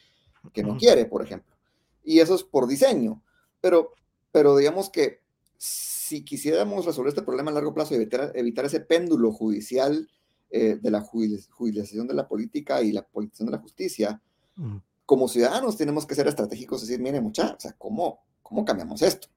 [0.51, 1.55] que no quiere, por ejemplo.
[2.03, 3.21] Y eso es por diseño.
[3.63, 3.93] Pero,
[4.33, 5.21] pero digamos que
[5.57, 10.09] si quisiéramos resolver este problema a largo plazo y evitar, evitar ese péndulo judicial
[10.49, 14.21] eh, de la judicialización de la política y la politización de la justicia,
[15.05, 19.29] como ciudadanos tenemos que ser estratégicos, decir, mire mucha, o sea, ¿cómo, cómo cambiamos esto?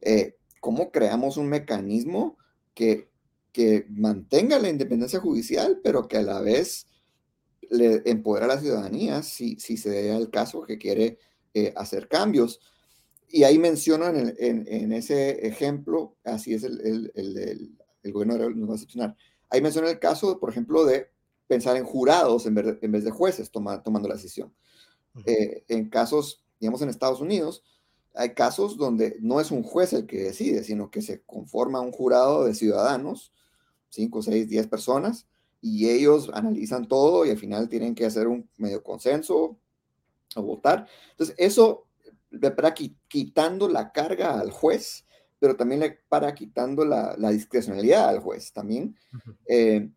[0.00, 2.38] Eh, ¿Cómo creamos un mecanismo
[2.72, 3.10] que,
[3.52, 6.86] que mantenga la independencia judicial, pero que a la vez
[7.68, 11.18] le empodera a la ciudadanía si, si se da el caso que quiere
[11.52, 12.60] eh, hacer cambios?
[13.28, 18.68] Y ahí menciono en, en, ese ejemplo, así es el, el, el, el gobierno nos
[18.68, 19.16] va a excepcionar,
[19.50, 21.10] ahí menciono el caso, por ejemplo, de
[21.46, 24.52] pensar en jurados en vez de, en vez de jueces tomando la decisión.
[25.24, 27.64] Eh, en casos, digamos, en Estados Unidos,
[28.14, 31.92] hay casos donde no es un juez el que decide, sino que se conforma un
[31.92, 33.32] jurado de ciudadanos,
[33.90, 35.26] 5, 6, 10 personas,
[35.60, 39.58] y ellos analizan todo y al final tienen que hacer un medio consenso
[40.34, 40.86] o votar.
[41.10, 41.85] Entonces, eso
[42.56, 45.04] para quitando la carga al juez,
[45.38, 48.96] pero también le para quitando la, discrecionalidad al juez también.
[49.46, 49.88] Eh,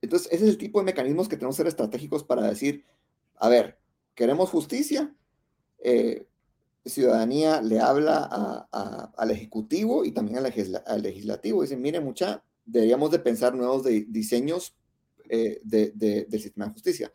[0.00, 2.84] entonces, ese es el tipo de mecanismos que tenemos que ser estratégicos para decir,
[3.36, 3.78] a ver,
[4.14, 5.14] queremos justicia,
[5.78, 6.26] eh,
[6.84, 8.68] ciudadanía le habla
[9.16, 11.62] al Ejecutivo y también al, Legislativo.
[11.62, 14.74] Dicen, mire, mucha, deberíamos de pensar nuevos diseños
[15.28, 17.12] eh, del sistema de justicia.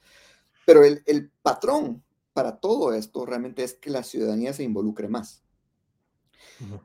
[0.66, 2.03] Pero el, patrón
[2.34, 5.44] para todo esto realmente es que la ciudadanía se involucre más.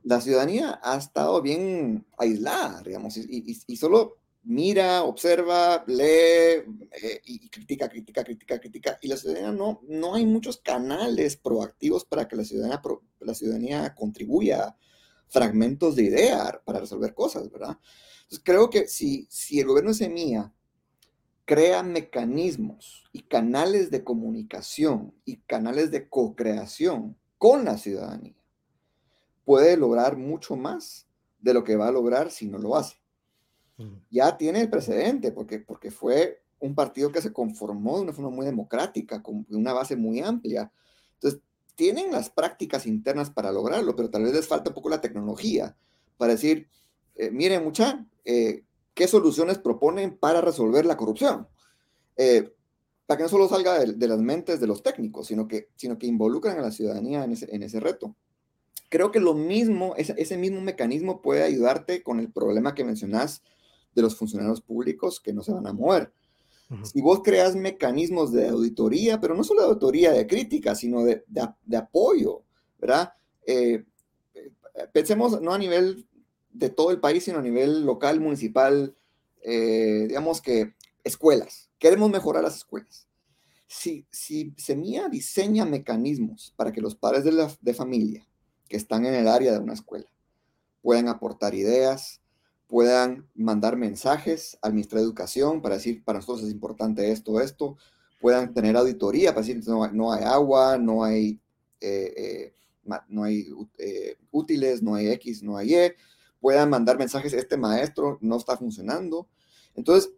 [0.03, 6.63] La ciudadanía ha estado bien aislada, digamos, y solo mira, observa, lee
[7.03, 8.99] eh, y critica, critica, critica, critica.
[9.03, 12.81] Y la ciudadanía no, no hay muchos canales proactivos para que la ciudadanía,
[13.21, 14.77] la ciudadanía contribuya
[15.29, 17.77] fragmentos de idea para resolver cosas, ¿verdad?
[18.23, 20.53] Entonces creo que si, si el gobierno de Semilla
[21.47, 28.37] crea mecanismos y canales de comunicación y canales de co-creación con la ciudadanía,
[29.45, 31.07] puede lograr mucho más
[31.39, 32.97] de lo que va a lograr si no lo hace.
[34.11, 38.31] Ya tiene el precedente, porque, porque fue un partido que se conformó de una forma
[38.31, 40.73] muy democrática, con una base muy amplia.
[41.15, 41.41] Entonces,
[41.77, 45.77] tienen las prácticas internas para lograrlo, pero tal vez les falta un poco la tecnología
[46.17, 46.69] para decir,
[47.15, 48.65] eh, miren mucha, eh,
[48.97, 51.47] ¿qué soluciones proponen para resolver la corrupción?
[52.17, 52.51] Eh,
[53.05, 56.07] para que no solo salga de, las mentes de los técnicos, sino que, sino que
[56.07, 58.17] involucran a la ciudadanía en ese, en ese reto.
[58.89, 63.43] Creo que lo mismo, ese, ese mismo mecanismo puede ayudarte con el problema que mencionas
[63.95, 66.13] de los funcionarios públicos que no se van a mover.
[66.83, 71.23] Si vos creas mecanismos de auditoría, pero no solo de auditoría de crítica, sino de,
[71.29, 72.43] de, apoyo,
[72.81, 73.13] ¿verdad?
[73.47, 73.85] Eh,
[74.35, 74.51] eh,
[74.93, 76.09] pensemos no a nivel
[76.59, 78.97] de todo el país, sino a nivel local, municipal,
[79.43, 81.71] eh, digamos que escuelas.
[81.79, 83.07] Queremos mejorar las escuelas.
[83.67, 88.27] Si, si Semilla diseña mecanismos para que los padres de, la, de familia
[88.69, 90.07] que están en el área de una escuela
[90.83, 92.21] puedan aportar ideas,
[92.69, 97.77] puedan mandar mensajes al Ministerio de Educación para decir, para nosotros es importante esto, esto,
[98.21, 101.41] puedan tener auditoría para decir, no, no hay agua, no hay,
[101.81, 102.55] eh, eh,
[103.09, 103.49] no hay
[104.31, 105.93] útiles, no hay X, no hay Y,
[106.47, 109.27] puedan mandar mensajes, este maestro no está funcionando.
[109.75, 110.13] Entonces,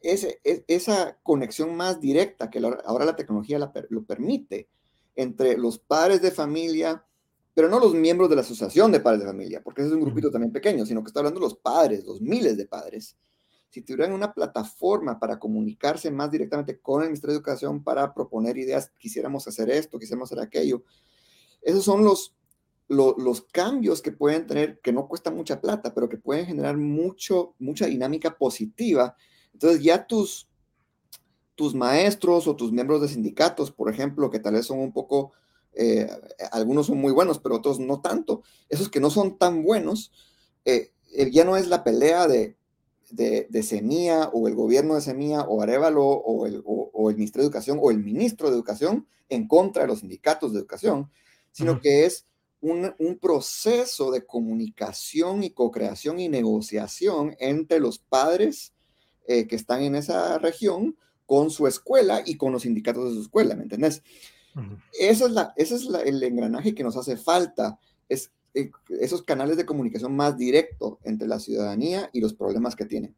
[0.00, 4.68] ese, esa conexión más directa que ahora la tecnología lo permite
[5.14, 7.06] entre los padres de familia,
[7.54, 10.00] pero no los miembros de la asociación de padres de familia, porque ese es un
[10.00, 13.16] grupito también pequeño, sino que está hablando los padres, los miles de padres.
[13.70, 18.58] Si tuvieran una plataforma para comunicarse más directamente con el Ministerio de Educación para proponer
[18.58, 20.82] ideas, quisiéramos hacer esto, quisiéramos hacer aquello,
[21.62, 22.34] esos son los,
[22.92, 27.54] los, cambios que pueden tener, que no cuesta mucha plata, pero que pueden generar mucho,
[27.58, 29.16] mucha dinámica positiva.
[29.52, 30.48] Entonces ya tus,
[31.54, 35.32] tus maestros o tus miembros de sindicatos, por ejemplo, que tal vez son un poco
[35.74, 36.06] eh,
[36.50, 38.42] algunos son muy buenos, pero otros no tanto.
[38.68, 40.12] Esos que no son tan buenos,
[40.64, 42.56] eh, eh, ya no es la pelea de,
[43.10, 47.44] de, de, Semilla o el gobierno de Semilla o Arevalo o el, o, el Ministerio
[47.44, 51.10] de Educación o el ministro de Educación en contra de los sindicatos de educación,
[51.52, 52.26] sino que es
[52.62, 58.72] un, un, proceso de comunicación y co-creación y negociación entre los padres
[59.26, 60.96] que están en esa región
[61.26, 64.02] con su escuela y con los sindicatos de su escuela, ¿me entendés?
[64.98, 69.56] Eso es, la, ese es el engranaje que nos hace falta, es eh, esos canales
[69.56, 73.14] de comunicación más directo entre la ciudadanía y los problemas que tienen.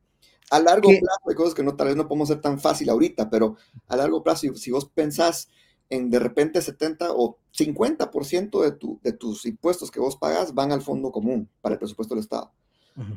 [0.50, 3.30] A largo plazo hay cosas que no, tal vez no podemos ser tan fácil ahorita,
[3.30, 3.56] pero
[3.88, 5.48] a largo plazo, si, vos pensás
[5.94, 10.72] en de repente 70 o 50% de, tu, de tus impuestos que vos pagas van
[10.72, 12.52] al fondo común para el presupuesto del Estado.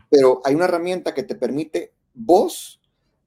[0.09, 2.81] Pero hay una herramienta que te permite vos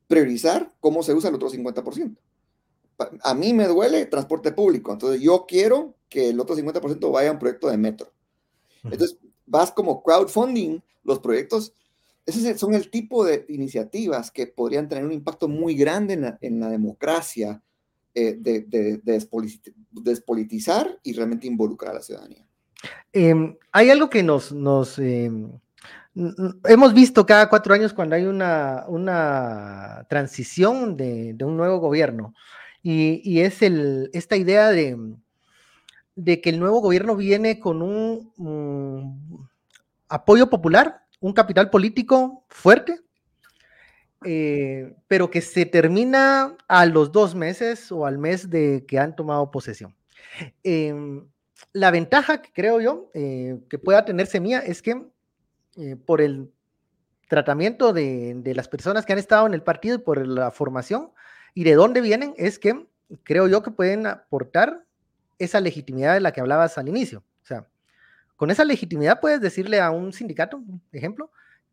[0.08, 2.16] priorizar cómo se usa el otro 50%
[3.22, 7.32] a mí me duele transporte público, entonces yo quiero que el otro 50% vaya a
[7.32, 8.12] un proyecto de metro.
[8.84, 11.74] Entonces vas como crowdfunding los proyectos.
[12.26, 16.68] Esos son el tipo de iniciativas que podrían tener un impacto muy grande en la,
[16.68, 17.62] democracia
[18.14, 19.00] eh, de,
[19.92, 22.44] despolitizar y realmente involucrar a la ciudadanía.
[23.12, 24.52] Em, hay algo que nos,
[24.98, 25.50] em,
[26.64, 32.34] hemos visto cada cuatro años cuando hay una, transición de, un nuevo gobierno
[32.82, 34.96] y, es el, esta idea de,
[36.16, 39.36] de, que el nuevo gobierno viene con un mm,
[40.08, 43.00] apoyo popular, un capital político fuerte,
[44.24, 49.16] eh, pero que se termina a los dos meses o al mes de que han
[49.16, 49.94] tomado posesión.
[50.62, 51.26] Em,
[51.72, 55.02] la ventaja que creo yo eh, que pueda tener Semilla es que
[55.76, 56.52] eh, por el
[57.28, 61.12] tratamiento de, las personas que han estado en el partido y por la formación
[61.54, 62.86] y de dónde vienen, es que
[63.22, 64.84] creo yo que pueden aportar
[65.38, 67.20] esa legitimidad de la que hablabas al inicio.
[67.42, 67.66] O sea,
[68.36, 70.62] con esa legitimidad puedes decirle a un sindicato,
[70.92, 71.30] ejemplo,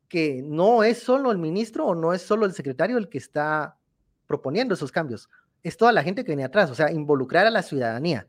[0.07, 3.77] que no es solo el ministro o no es solo el secretario el que está
[4.25, 5.29] proponiendo esos cambios,
[5.63, 8.27] es toda la gente que viene atrás, o sea, involucrar a la ciudadanía.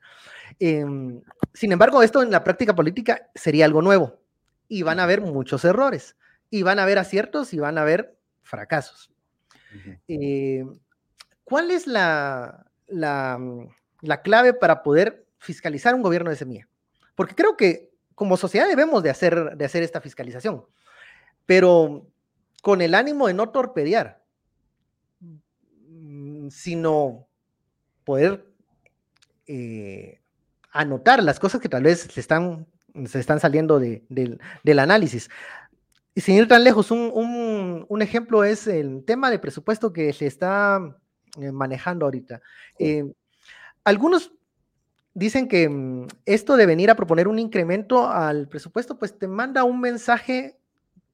[0.59, 1.21] Em,
[1.53, 4.21] sin embargo, esto en la práctica política sería algo nuevo
[4.69, 6.17] y van a haber muchos errores
[6.51, 9.11] y van a haber aciertos y van a haber fracasos.
[10.09, 10.65] Eh,
[11.45, 13.39] ¿Cuál es la, la,
[14.01, 16.69] la, clave para poder fiscalizar un gobierno de semilla?
[17.15, 20.65] Porque creo que como sociedad debemos de hacer, de hacer esta fiscalización
[21.49, 22.07] pero
[22.61, 24.23] con el ánimo de no torpedear,
[25.21, 27.27] mm, sino
[28.05, 28.45] poder
[29.47, 30.21] eh,
[30.73, 32.67] anotar las cosas que tal vez se están,
[33.07, 35.31] se están saliendo del análisis.
[36.15, 40.99] Y sin ir tan lejos, un, ejemplo es el tema de presupuesto que se está
[41.41, 42.43] eh, manejando ahorita.
[42.79, 43.11] Eh,
[43.85, 44.33] algunos
[45.15, 49.65] dicen que mm, esto de venir a proponer un incremento al presupuesto, pues te manda
[49.65, 50.58] un mensaje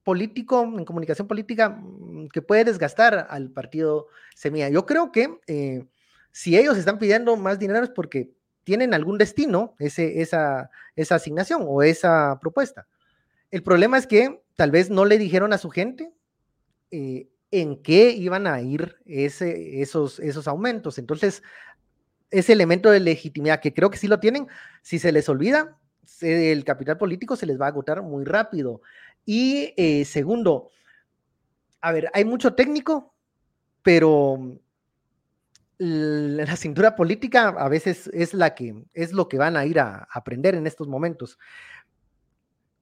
[0.05, 4.69] político, en comunicación política, mm, que puede desgastar al partido Semilla.
[4.69, 5.85] Yo creo que eh,
[6.31, 8.31] si ellos están pidiendo más dinero es porque
[8.65, 12.87] tienen algún destino ese, esa, esa asignación o esa propuesta.
[13.51, 16.13] El problema es que tal vez no le dijeron a su gente
[16.91, 20.99] eh, en qué iban a ir ese, esos, esos aumentos.
[20.99, 21.43] Entonces,
[22.31, 24.49] ese elemento de legitimidad que creo que sí lo tienen,
[24.83, 25.79] si se les olvida,
[26.21, 28.81] el capital político se les va a agotar muy rápido.
[29.25, 30.71] Y eh, segundo,
[31.81, 33.15] a ver, hay mucho técnico,
[33.83, 34.59] pero
[35.79, 40.07] la cintura política a veces es la que es lo que van a ir a,
[40.11, 41.39] aprender en estos momentos.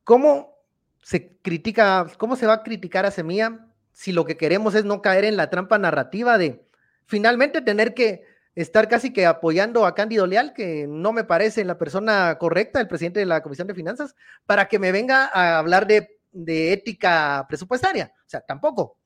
[0.04, 0.56] ¿Cómo
[1.02, 5.02] se critica, cómo se va a criticar a Semilla si lo que queremos es no
[5.02, 6.64] caer en la trampa narrativa de
[7.06, 8.24] finalmente tener que
[8.54, 12.88] estar casi que apoyando a Cándido Leal, que no me parece la persona correcta, el
[12.88, 14.14] presidente de la Comisión de Finanzas,
[14.46, 18.98] para que me venga a hablar de de ética presupuestaria, o sea, tampoco,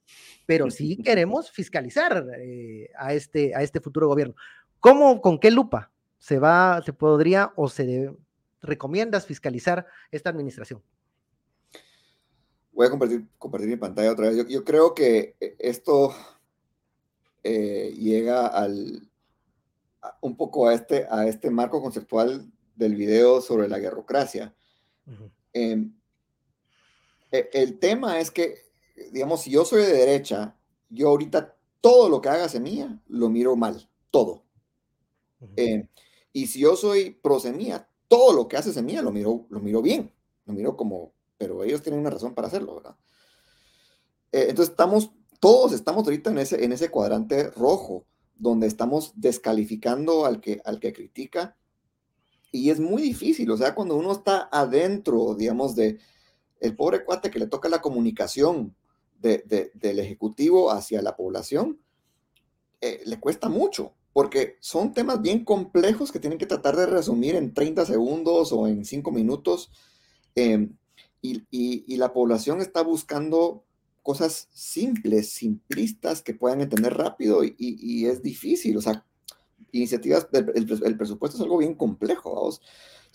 [0.47, 4.35] pero sí queremos fiscalizar eh, a, este, a este futuro gobierno.
[4.81, 8.15] ¿Cómo, con qué lupa se va, se podría o se
[8.63, 10.83] recomiendas fiscalizar esta administración?
[12.73, 14.47] Voy a compartir, compartir mi pantalla otra vez.
[14.49, 16.15] Yo, creo que eh, esto
[17.43, 19.09] eh, llega al,
[20.21, 24.55] un poco a este, a este marco conceptual del video sobre la guerrocracia.
[27.31, 28.67] El tema es que,
[29.13, 30.57] digamos, si yo soy de derecha,
[30.89, 34.45] yo ahorita todo lo que haga Semilla lo miro mal, todo.
[35.57, 35.89] Eh,
[36.33, 39.83] y si yo soy pro Semilla, todo lo que hace Semilla lo miro, lo miro
[39.83, 40.13] bien,
[40.47, 42.97] lo miro como, pero ellos tienen una razón para hacerlo, ¿verdad?
[44.33, 45.11] Eh, entonces estamos,
[45.41, 48.05] todos estamos ahorita en ese, en ese cuadrante rojo,
[48.35, 51.57] donde estamos descalificando al que, al que critica.
[52.53, 55.99] Y es muy difícil, o sea, cuando uno está adentro, digamos, de,
[56.61, 58.75] el pobre cuate que le toca la comunicación
[59.19, 61.81] del Ejecutivo hacia la población,
[62.81, 67.35] eh, le cuesta mucho, porque son temas bien complejos que tienen que tratar de resumir
[67.35, 69.71] en 30 segundos o en 5 minutos,
[70.35, 70.77] em,
[71.23, 73.65] y, la población está buscando
[74.03, 79.05] cosas simples, simplistas, que puedan entender rápido, y, es difícil, o sea,
[79.77, 82.61] iniciativas, el, presupuesto es algo bien complejo, vamos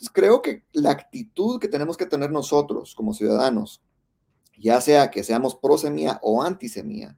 [0.10, 3.84] creo que la actitud que tenemos que tener nosotros como ciudadanos,
[4.58, 7.18] ya sea que seamos pro semilla o anti semilla,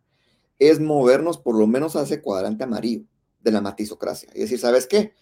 [0.59, 3.05] es movernos por lo menos a ese cuadrante amarillo
[3.41, 4.29] de la matizocracia.
[4.33, 5.13] Y decir, ¿sabes qué?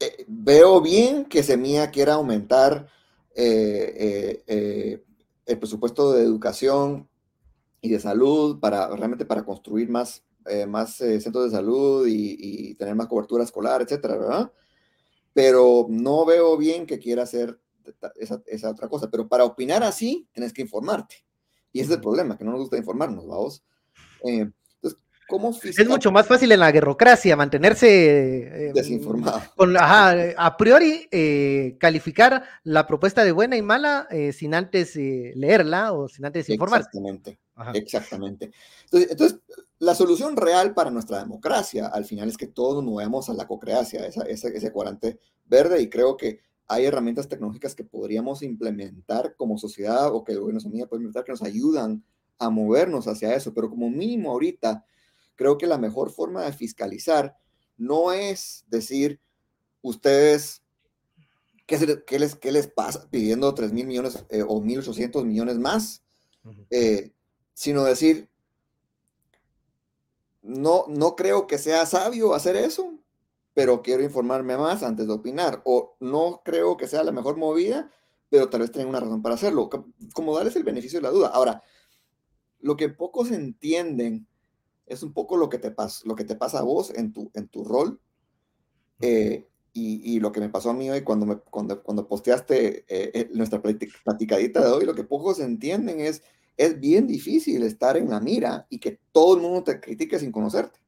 [0.00, 2.88] Eh, veo bien que Semilla quiera aumentar
[3.34, 5.04] eh, eh,
[5.44, 7.08] el presupuesto de educación
[7.80, 10.24] y de salud para realmente para construir más,
[10.66, 12.36] más centros de salud y,
[12.70, 14.52] y, tener más cobertura escolar, etcétera, ¿verdad?
[15.38, 17.60] pero no veo bien que quiera hacer
[18.16, 19.08] esa, otra cosa.
[19.08, 21.24] Pero para opinar así, tienes que informarte.
[21.72, 23.62] Y ese es el problema, que no nos gusta informarnos, vamos.
[24.24, 29.40] Eh, entonces, ¿cómo Es mucho más fácil en la guerrocracia mantenerse eh, desinformado.
[29.54, 35.92] Con, a priori eh, calificar la propuesta de buena y mala eh, sin antes leerla
[35.92, 36.80] o sin antes informar.
[36.80, 37.38] Exactamente,
[37.74, 38.50] exactamente.
[38.90, 39.38] Entonces,
[39.80, 43.46] la solución real para nuestra democracia al final es que todos nos movemos a la
[43.46, 50.12] cocreacia, ese cuadrante verde, y creo que hay herramientas tecnológicas que podríamos implementar como sociedad
[50.12, 52.04] o que el gobierno puede implementar que nos ayudan
[52.38, 54.84] a movernos hacia eso, pero como mínimo ahorita
[55.34, 57.36] creo que la mejor forma de fiscalizar
[57.76, 59.20] no es decir,
[59.80, 60.62] ustedes,
[61.66, 61.78] ¿qué,
[62.18, 66.02] les, qué les pasa pidiendo 3 mil millones eh, o 1.800 millones más?
[66.70, 67.12] Eh,
[67.54, 68.28] sino decir,
[70.42, 72.98] no, no creo que sea sabio hacer eso,
[73.54, 75.62] pero quiero informarme más antes de opinar.
[75.64, 77.90] O no creo que sea la mejor movida,
[78.30, 79.68] pero tal vez tenga una razón para hacerlo.
[80.14, 81.28] Como darles el beneficio de la duda.
[81.28, 81.62] Ahora,
[82.60, 84.26] lo que pocos entienden
[84.86, 87.30] es un poco lo que te, pasa, lo que te pasa a vos en tu,
[87.34, 88.00] en tu rol.
[89.00, 92.84] Eh, y, y, lo que me pasó a mí hoy cuando, me, cuando, cuando posteaste
[92.88, 96.22] eh, eh, nuestra platicadita de hoy, lo que pocos entienden es,
[96.58, 100.32] es bien difícil estar en la mira y que todo el mundo te critique sin
[100.32, 100.80] conocerte.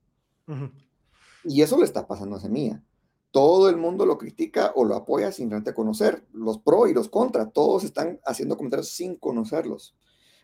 [1.45, 2.83] Y eso le está pasando a Semilla.
[3.31, 6.27] Todo el mundo lo critica o lo apoya sin realmente conocer.
[6.33, 9.95] Los pro y los contra, todos están haciendo comentarios sin conocerlos.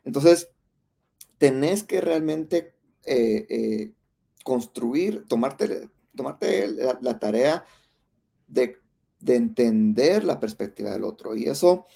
[0.05, 0.49] Entonces,
[1.39, 3.93] tenés que realmente eh, eh,
[4.45, 7.65] construir, tomarte, tomarte la, tarea
[8.47, 8.79] de,
[9.27, 11.35] entender la perspectiva del otro.
[11.35, 11.87] Y eso,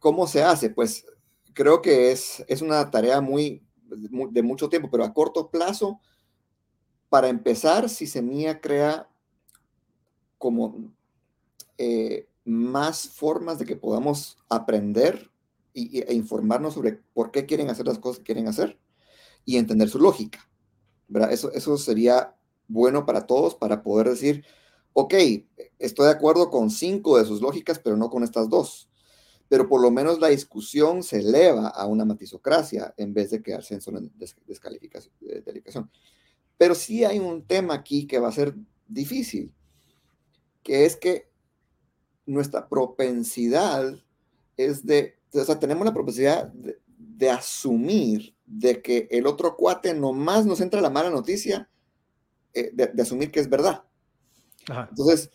[0.00, 0.68] ¿cómo se hace?
[0.68, 1.06] Pues
[1.58, 6.00] creo que es, es una tarea muy, de mucho tiempo, pero a corto plazo,
[7.08, 9.08] para empezar, si Semilla crea
[10.38, 10.92] como
[11.76, 15.32] eh, más formas de que podamos aprender
[15.74, 18.78] e informarnos sobre por qué quieren hacer las cosas que quieren hacer,
[19.44, 20.48] y entender su lógica.
[21.08, 21.32] ¿verdad?
[21.32, 22.36] Eso, eso sería
[22.68, 24.44] bueno para todos para poder decir,
[24.92, 25.14] ok,
[25.80, 28.87] estoy de acuerdo con cinco de sus lógicas, pero no con estas dos.
[29.48, 33.74] Pero por lo menos la discusión se eleva a una matizocracia en vez de quedarse
[33.74, 34.10] en de
[34.46, 35.90] descalificación.
[36.56, 38.54] Pero sí hay un tema aquí que va a ser
[38.86, 39.52] difícil,
[40.62, 41.30] que es que
[42.26, 43.98] nuestra propensidad
[44.56, 49.94] es de, o sea, tenemos la propensidad de, de asumir de que el otro cuate
[49.94, 51.68] nomás nos entra la mala noticia,
[52.54, 53.84] eh, de, asumir que es verdad.
[54.90, 55.30] Entonces,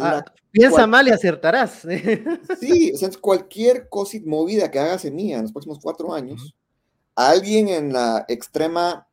[0.00, 1.82] ah, piensa mal y acertarás.
[2.60, 6.54] sí, o sea, cualquier cosa movida que haga Semilla en los próximos cuatro años,
[7.14, 9.08] alguien en la extrema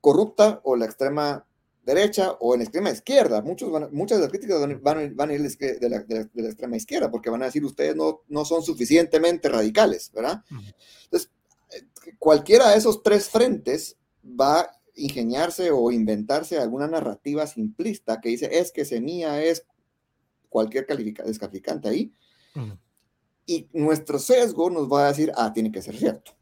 [0.00, 1.46] corrupta o la extrema
[1.86, 5.88] derecha o en la extrema izquierda, muchos muchas de las críticas van, a ir de
[5.88, 10.10] la, de, la, extrema izquierda porque van a decir ustedes no, no son suficientemente radicales,
[10.12, 10.42] ¿verdad?
[11.04, 11.30] Entonces,
[12.18, 18.48] cualquiera de esos tres frentes va a ingeniarse o inventarse alguna narrativa simplista que dice
[18.58, 19.64] es que semilla es
[20.56, 22.14] cualquier descalificante ahí.
[23.44, 26.32] Y nuestro sesgo nos va a decir, ah, tiene que ser cierto.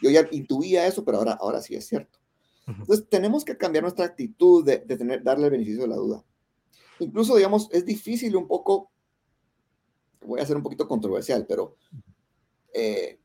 [0.00, 2.18] Yo ya intuía eso, pero ahora, ahora sí es cierto.
[2.66, 6.24] Entonces tenemos que cambiar nuestra actitud de, tener, darle el beneficio de la duda.
[7.00, 8.90] Incluso, digamos, es difícil un poco,
[10.22, 11.76] voy a ser un poquito controversial, pero
[12.72, 13.20] eh,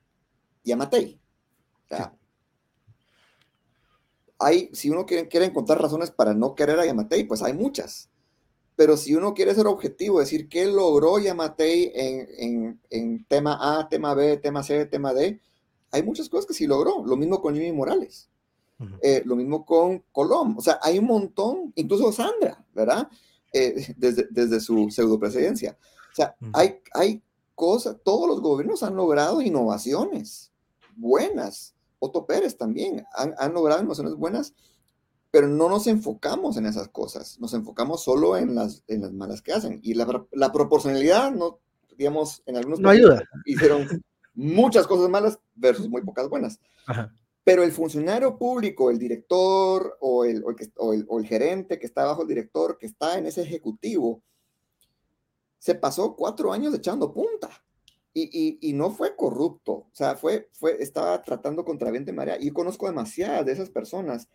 [0.66, 1.18] Yamatei.
[4.38, 8.10] hay, si uno quiere, quiere, encontrar razones para no querer a Yamatei, pues hay muchas.
[8.76, 13.88] Pero si uno quiere ser objetivo, decir qué logró Yamatei en, en, en, tema A,
[13.88, 15.40] tema B, tema C, tema D,
[15.92, 17.06] hay muchas cosas que sí logró.
[17.06, 18.30] Lo mismo con Jimmy Morales.
[19.02, 20.56] Eh, lo mismo con Colón.
[20.58, 23.08] O sea, hay un montón, incluso Sandra, ¿verdad?
[23.54, 25.78] Eh, desde, desde, su pseudo presidencia.
[26.12, 27.22] O sea, hay, hay
[27.56, 30.52] cosas, todos los gobiernos han logrado innovaciones
[30.96, 31.76] buenas.
[32.00, 34.54] Otto Pérez también han, han logrado innovaciones buenas,
[35.34, 39.42] pero no nos enfocamos en esas cosas, nos enfocamos solo en las, en las malas
[39.42, 39.80] que hacen.
[39.82, 41.60] Y la, la proporcionalidad, no,
[41.98, 43.24] digamos, en algunos no ayuda.
[43.44, 43.88] hicieron
[44.36, 46.60] muchas cosas malas versus muy pocas buenas.
[47.44, 50.44] Pero el funcionario público, el director o el,
[50.78, 54.22] o el, o el gerente que está bajo el director, que está en ese ejecutivo,
[55.58, 57.50] se pasó cuatro años echando punta.
[58.14, 62.38] Y, y, no fue corrupto, o sea, fue, fue, estaba tratando contra viento y marea.
[62.40, 64.30] Y conozco demasiadas de esas personas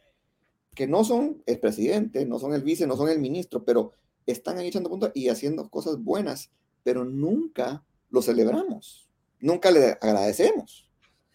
[0.79, 3.95] que no son el presidente, no son el vice, no son el ministro, pero
[4.27, 6.53] están ahí echando punta y haciendo cosas buenas,
[6.85, 9.11] pero nunca lo celebramos,
[9.41, 10.89] nunca le agradecemos.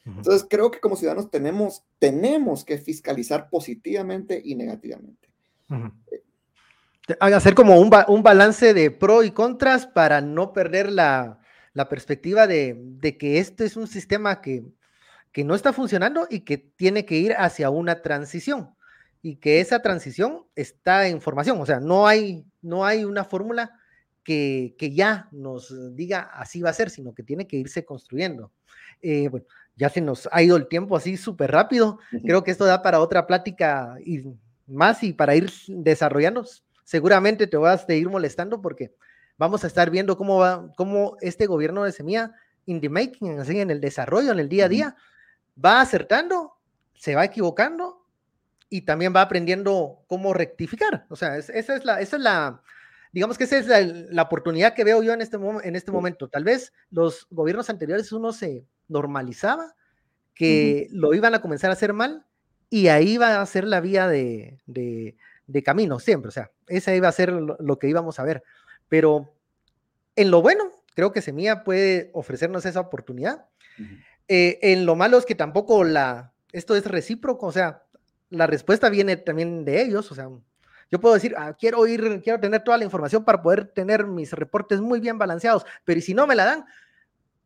[0.05, 5.27] Entonces creo que como ciudadanos tenemos, tenemos que fiscalizar positivamente y negativamente.
[7.19, 11.41] Hacer como un, un balance de pro y contras para no perder la,
[11.73, 14.63] la perspectiva de, que este es un sistema que,
[15.33, 18.73] que no está funcionando y que tiene que ir hacia una transición
[19.25, 23.71] y que esa transición está en formación, o sea, no hay, no hay una fórmula
[24.21, 28.51] que, que, ya nos diga así va a ser, sino que tiene que irse construyendo.
[29.01, 29.45] Eh, bueno,
[29.77, 31.99] ya se nos ha ido el tiempo así súper rápido.
[32.25, 34.23] Creo que esto da para otra plática y
[34.67, 36.45] más y para ir desarrollando.
[36.83, 38.93] Seguramente te vas a ir molestando porque
[39.37, 42.33] vamos a estar viendo cómo va, cómo este gobierno de Semilla
[42.65, 44.95] in the making, así en el desarrollo, en el día a día,
[45.63, 46.53] va acertando,
[46.93, 48.02] se va equivocando
[48.73, 51.05] y también va aprendiendo cómo rectificar.
[51.09, 52.63] O sea, esa es la, esa es la,
[53.11, 53.67] digamos que esa es
[54.09, 56.27] la, oportunidad que veo yo en este, en este momento.
[56.27, 59.75] Tal vez los gobiernos anteriores uno se normalizaba
[60.33, 62.25] que lo iban a comenzar a hacer mal
[62.71, 66.29] y ahí va a ser la vía de, de, camino siempre.
[66.29, 68.41] O sea, esa iba a ser lo, que íbamos a ver.
[68.89, 69.35] Pero
[70.15, 73.45] en lo bueno, creo que Semilla puede ofrecernos esa oportunidad.
[74.27, 77.83] Eh, en lo malo es que tampoco la, esto es recíproco, o sea,
[78.29, 80.29] la respuesta viene también de ellos, o sea,
[80.89, 84.31] yo puedo decir, ah, quiero ir, quiero tener toda la información para poder tener mis
[84.31, 86.65] reportes muy bien balanceados, pero si no me la dan?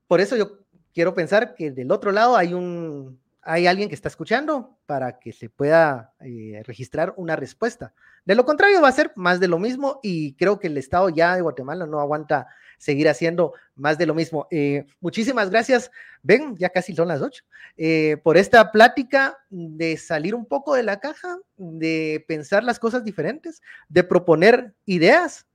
[0.08, 0.60] Por eso yo
[0.94, 5.32] quiero pensar que del otro lado hay un, hay alguien que está escuchando para que
[5.32, 7.94] se pueda eh, registrar una respuesta.
[8.26, 11.08] De lo contrario, va a ser más de lo mismo y creo que el Estado
[11.08, 12.48] ya de Guatemala no aguanta
[12.78, 14.48] seguir haciendo más de lo mismo.
[14.52, 15.92] Eh, muchísimas gracias,
[16.24, 17.44] Ben, ya casi son las ocho,
[17.78, 23.04] eh, por esta plática de salir un poco de la caja, de pensar las cosas
[23.04, 25.46] diferentes, de proponer ideas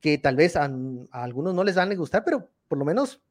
[0.00, 0.64] que tal vez a,
[1.10, 3.22] a algunos no les van a gustar, pero por lo menos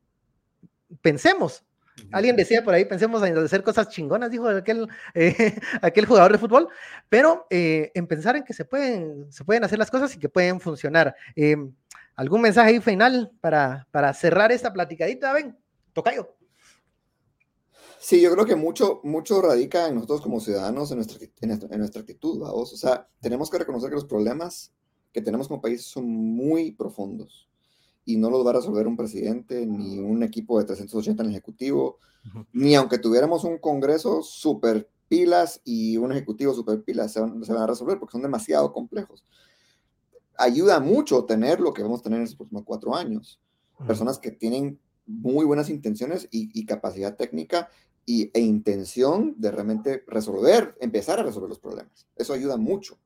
[1.01, 1.63] pensemos
[2.11, 6.37] Alguien decía por ahí, pensemos en hacer cosas chingonas, dijo aquel, eh, aquel jugador de
[6.37, 6.67] fútbol,
[7.09, 10.29] pero eh, en pensar en que se pueden, se pueden hacer las cosas y que
[10.29, 11.15] pueden funcionar.
[11.35, 11.73] Em,
[12.15, 15.33] ¿Algún mensaje ahí final para, para cerrar esta platicadita?
[15.33, 15.57] Ven,
[15.93, 16.35] Tocayo.
[18.03, 22.01] Sí, yo creo que mucho, mucho radica en nosotros como ciudadanos, en nuestra, en nuestra,
[22.01, 22.73] actitud, vamos.
[22.73, 24.73] O sea, tenemos que reconocer que los problemas
[25.13, 27.49] que tenemos como país son muy profundos
[28.03, 31.33] y no los va a resolver un presidente, ni un equipo de 380 en el
[31.33, 31.99] Ejecutivo,
[32.51, 37.67] ni aunque tuviéramos un Congreso super pilas y un Ejecutivo super pilas, se van, a
[37.67, 39.23] resolver porque son demasiado complejos.
[40.37, 43.39] Ayuda mucho tener lo que vamos a tener en los próximos cuatro años.
[43.85, 47.69] Personas que tienen muy buenas intenciones y, capacidad técnica
[48.05, 52.07] y, e intención de realmente resolver, empezar a resolver los problemas.
[52.15, 52.97] Eso ayuda mucho.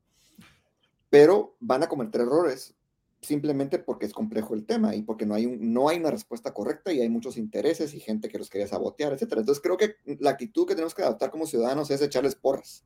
[1.09, 2.75] Pero van a cometer errores
[3.21, 6.53] simplemente porque es complejo el tema y porque no hay, un, no hay una respuesta
[6.53, 9.23] correcta y hay muchos intereses y gente que los quería sabotear, etc.
[9.37, 12.85] Entonces creo que la actitud que tenemos que adoptar como ciudadanos es echarles porras.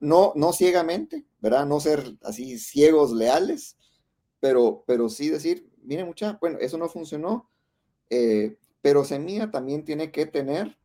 [0.00, 1.66] No, no ciegamente, ¿verdad?
[1.66, 3.76] No ser así ciegos, leales,
[4.40, 7.48] pero, pero sí decir, mire mucha, bueno, eso no funcionó,
[8.10, 10.76] eh, pero Semilla también tiene que tener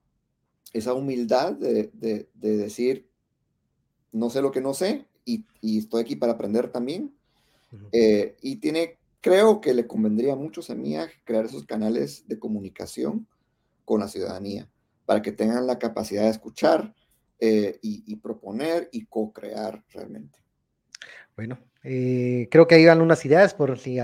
[0.74, 3.10] esa humildad de, de, decir,
[4.12, 7.18] no sé lo que no sé y, y estoy aquí para aprender también
[7.92, 13.28] eh, y tiene, creo que le convendría mucho a Semilla crear esos canales de comunicación
[13.86, 14.70] con la ciudadanía
[15.06, 16.96] para que tengan la capacidad de escuchar
[17.40, 20.40] eh, y, proponer y co-crear realmente.
[21.36, 24.00] Bueno, eh, creo que ahí van unas ideas por si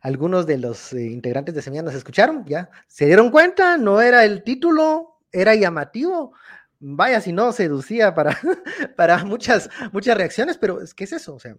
[0.00, 4.44] algunos de los integrantes de Semilla nos escucharon, ya se dieron cuenta, no era el
[4.44, 6.32] título, era llamativo.
[6.78, 8.38] Vaya, si no seducía para,
[8.96, 11.56] para muchas, muchas reacciones, pero es que es eso, o sea,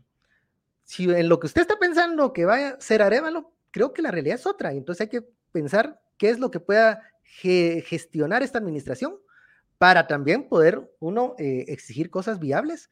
[0.88, 4.10] si en lo que usted está pensando que vaya a ser Arevalo, creo que la
[4.10, 4.72] realidad es otra.
[4.72, 9.20] Entonces hay que pensar qué es lo que pueda gestionar esta administración
[9.78, 12.90] para también poder uno eh, exigir cosas viables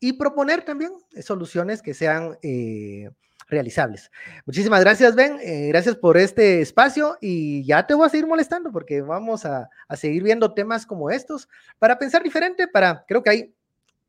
[0.00, 3.10] y proponer también soluciones que sean eh,
[3.48, 4.10] realizables.
[4.46, 5.38] Muchísimas gracias, Ben.
[5.40, 9.68] Eh, gracias por este espacio y ya te voy a seguir molestando porque vamos a,
[9.88, 11.48] a seguir viendo temas como estos
[11.78, 13.54] para pensar diferente, para, creo que hay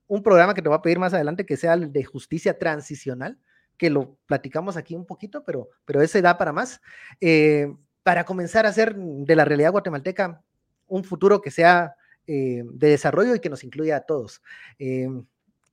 [0.08, 3.38] un programa que te voy a pedir más adelante que sea el de justicia transicional,
[3.78, 6.82] que lo platicamos aquí un poquito, pero, pero ese da para más,
[7.20, 10.42] eh, para comenzar a hacer de la realidad guatemalteca
[10.88, 11.96] un futuro que sea
[12.28, 14.42] eh, de desarrollo y que nos incluya a todos.
[14.80, 15.10] Eh,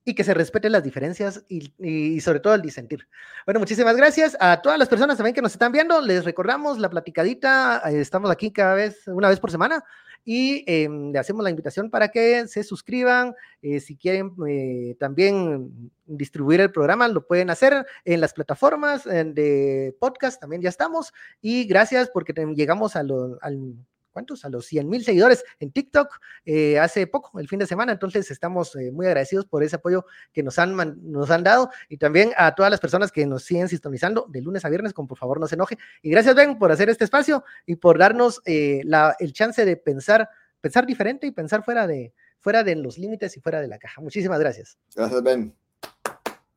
[0.04, 3.06] y que se respeten las diferencias y, sobre todo el disentir.
[3.46, 6.00] Bueno, muchísimas gracias a todas las personas también que nos están viendo.
[6.00, 9.84] Les recordamos la platicadita, estamos aquí cada vez, una vez por semana
[10.24, 13.34] y em, le hacemos la invitación para que se suscriban.
[13.60, 19.96] Eh, si quieren eh, también distribuir el programa, lo pueden hacer en las plataformas de
[19.98, 21.12] podcast, también ya estamos.
[21.40, 23.74] Y gracias porque llegamos a lo, al
[24.12, 24.44] ¿cuántos?
[24.44, 27.92] A los 100 mil seguidores en TikTok eh, hace poco, el fin de semana.
[27.92, 31.96] Entonces estamos eh, muy agradecidos por ese apoyo que nos han, nos han dado y
[31.96, 35.18] también a todas las personas que nos siguen sintonizando de lunes a viernes, con por
[35.18, 35.78] favor no se enoje.
[36.02, 39.76] Y gracias, Ben, por hacer este espacio y por darnos eh, la, el chance de
[39.76, 40.28] pensar
[40.62, 44.00] pensar diferente y pensar fuera de, fuera de los límites y fuera de la caja.
[44.00, 44.78] Muchísimas gracias.
[44.94, 45.54] Gracias, Ben.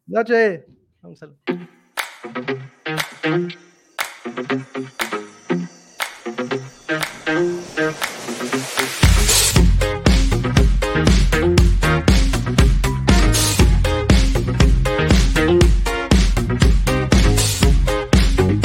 [0.06, 0.66] Noche.
[1.02, 1.30] Vamos a...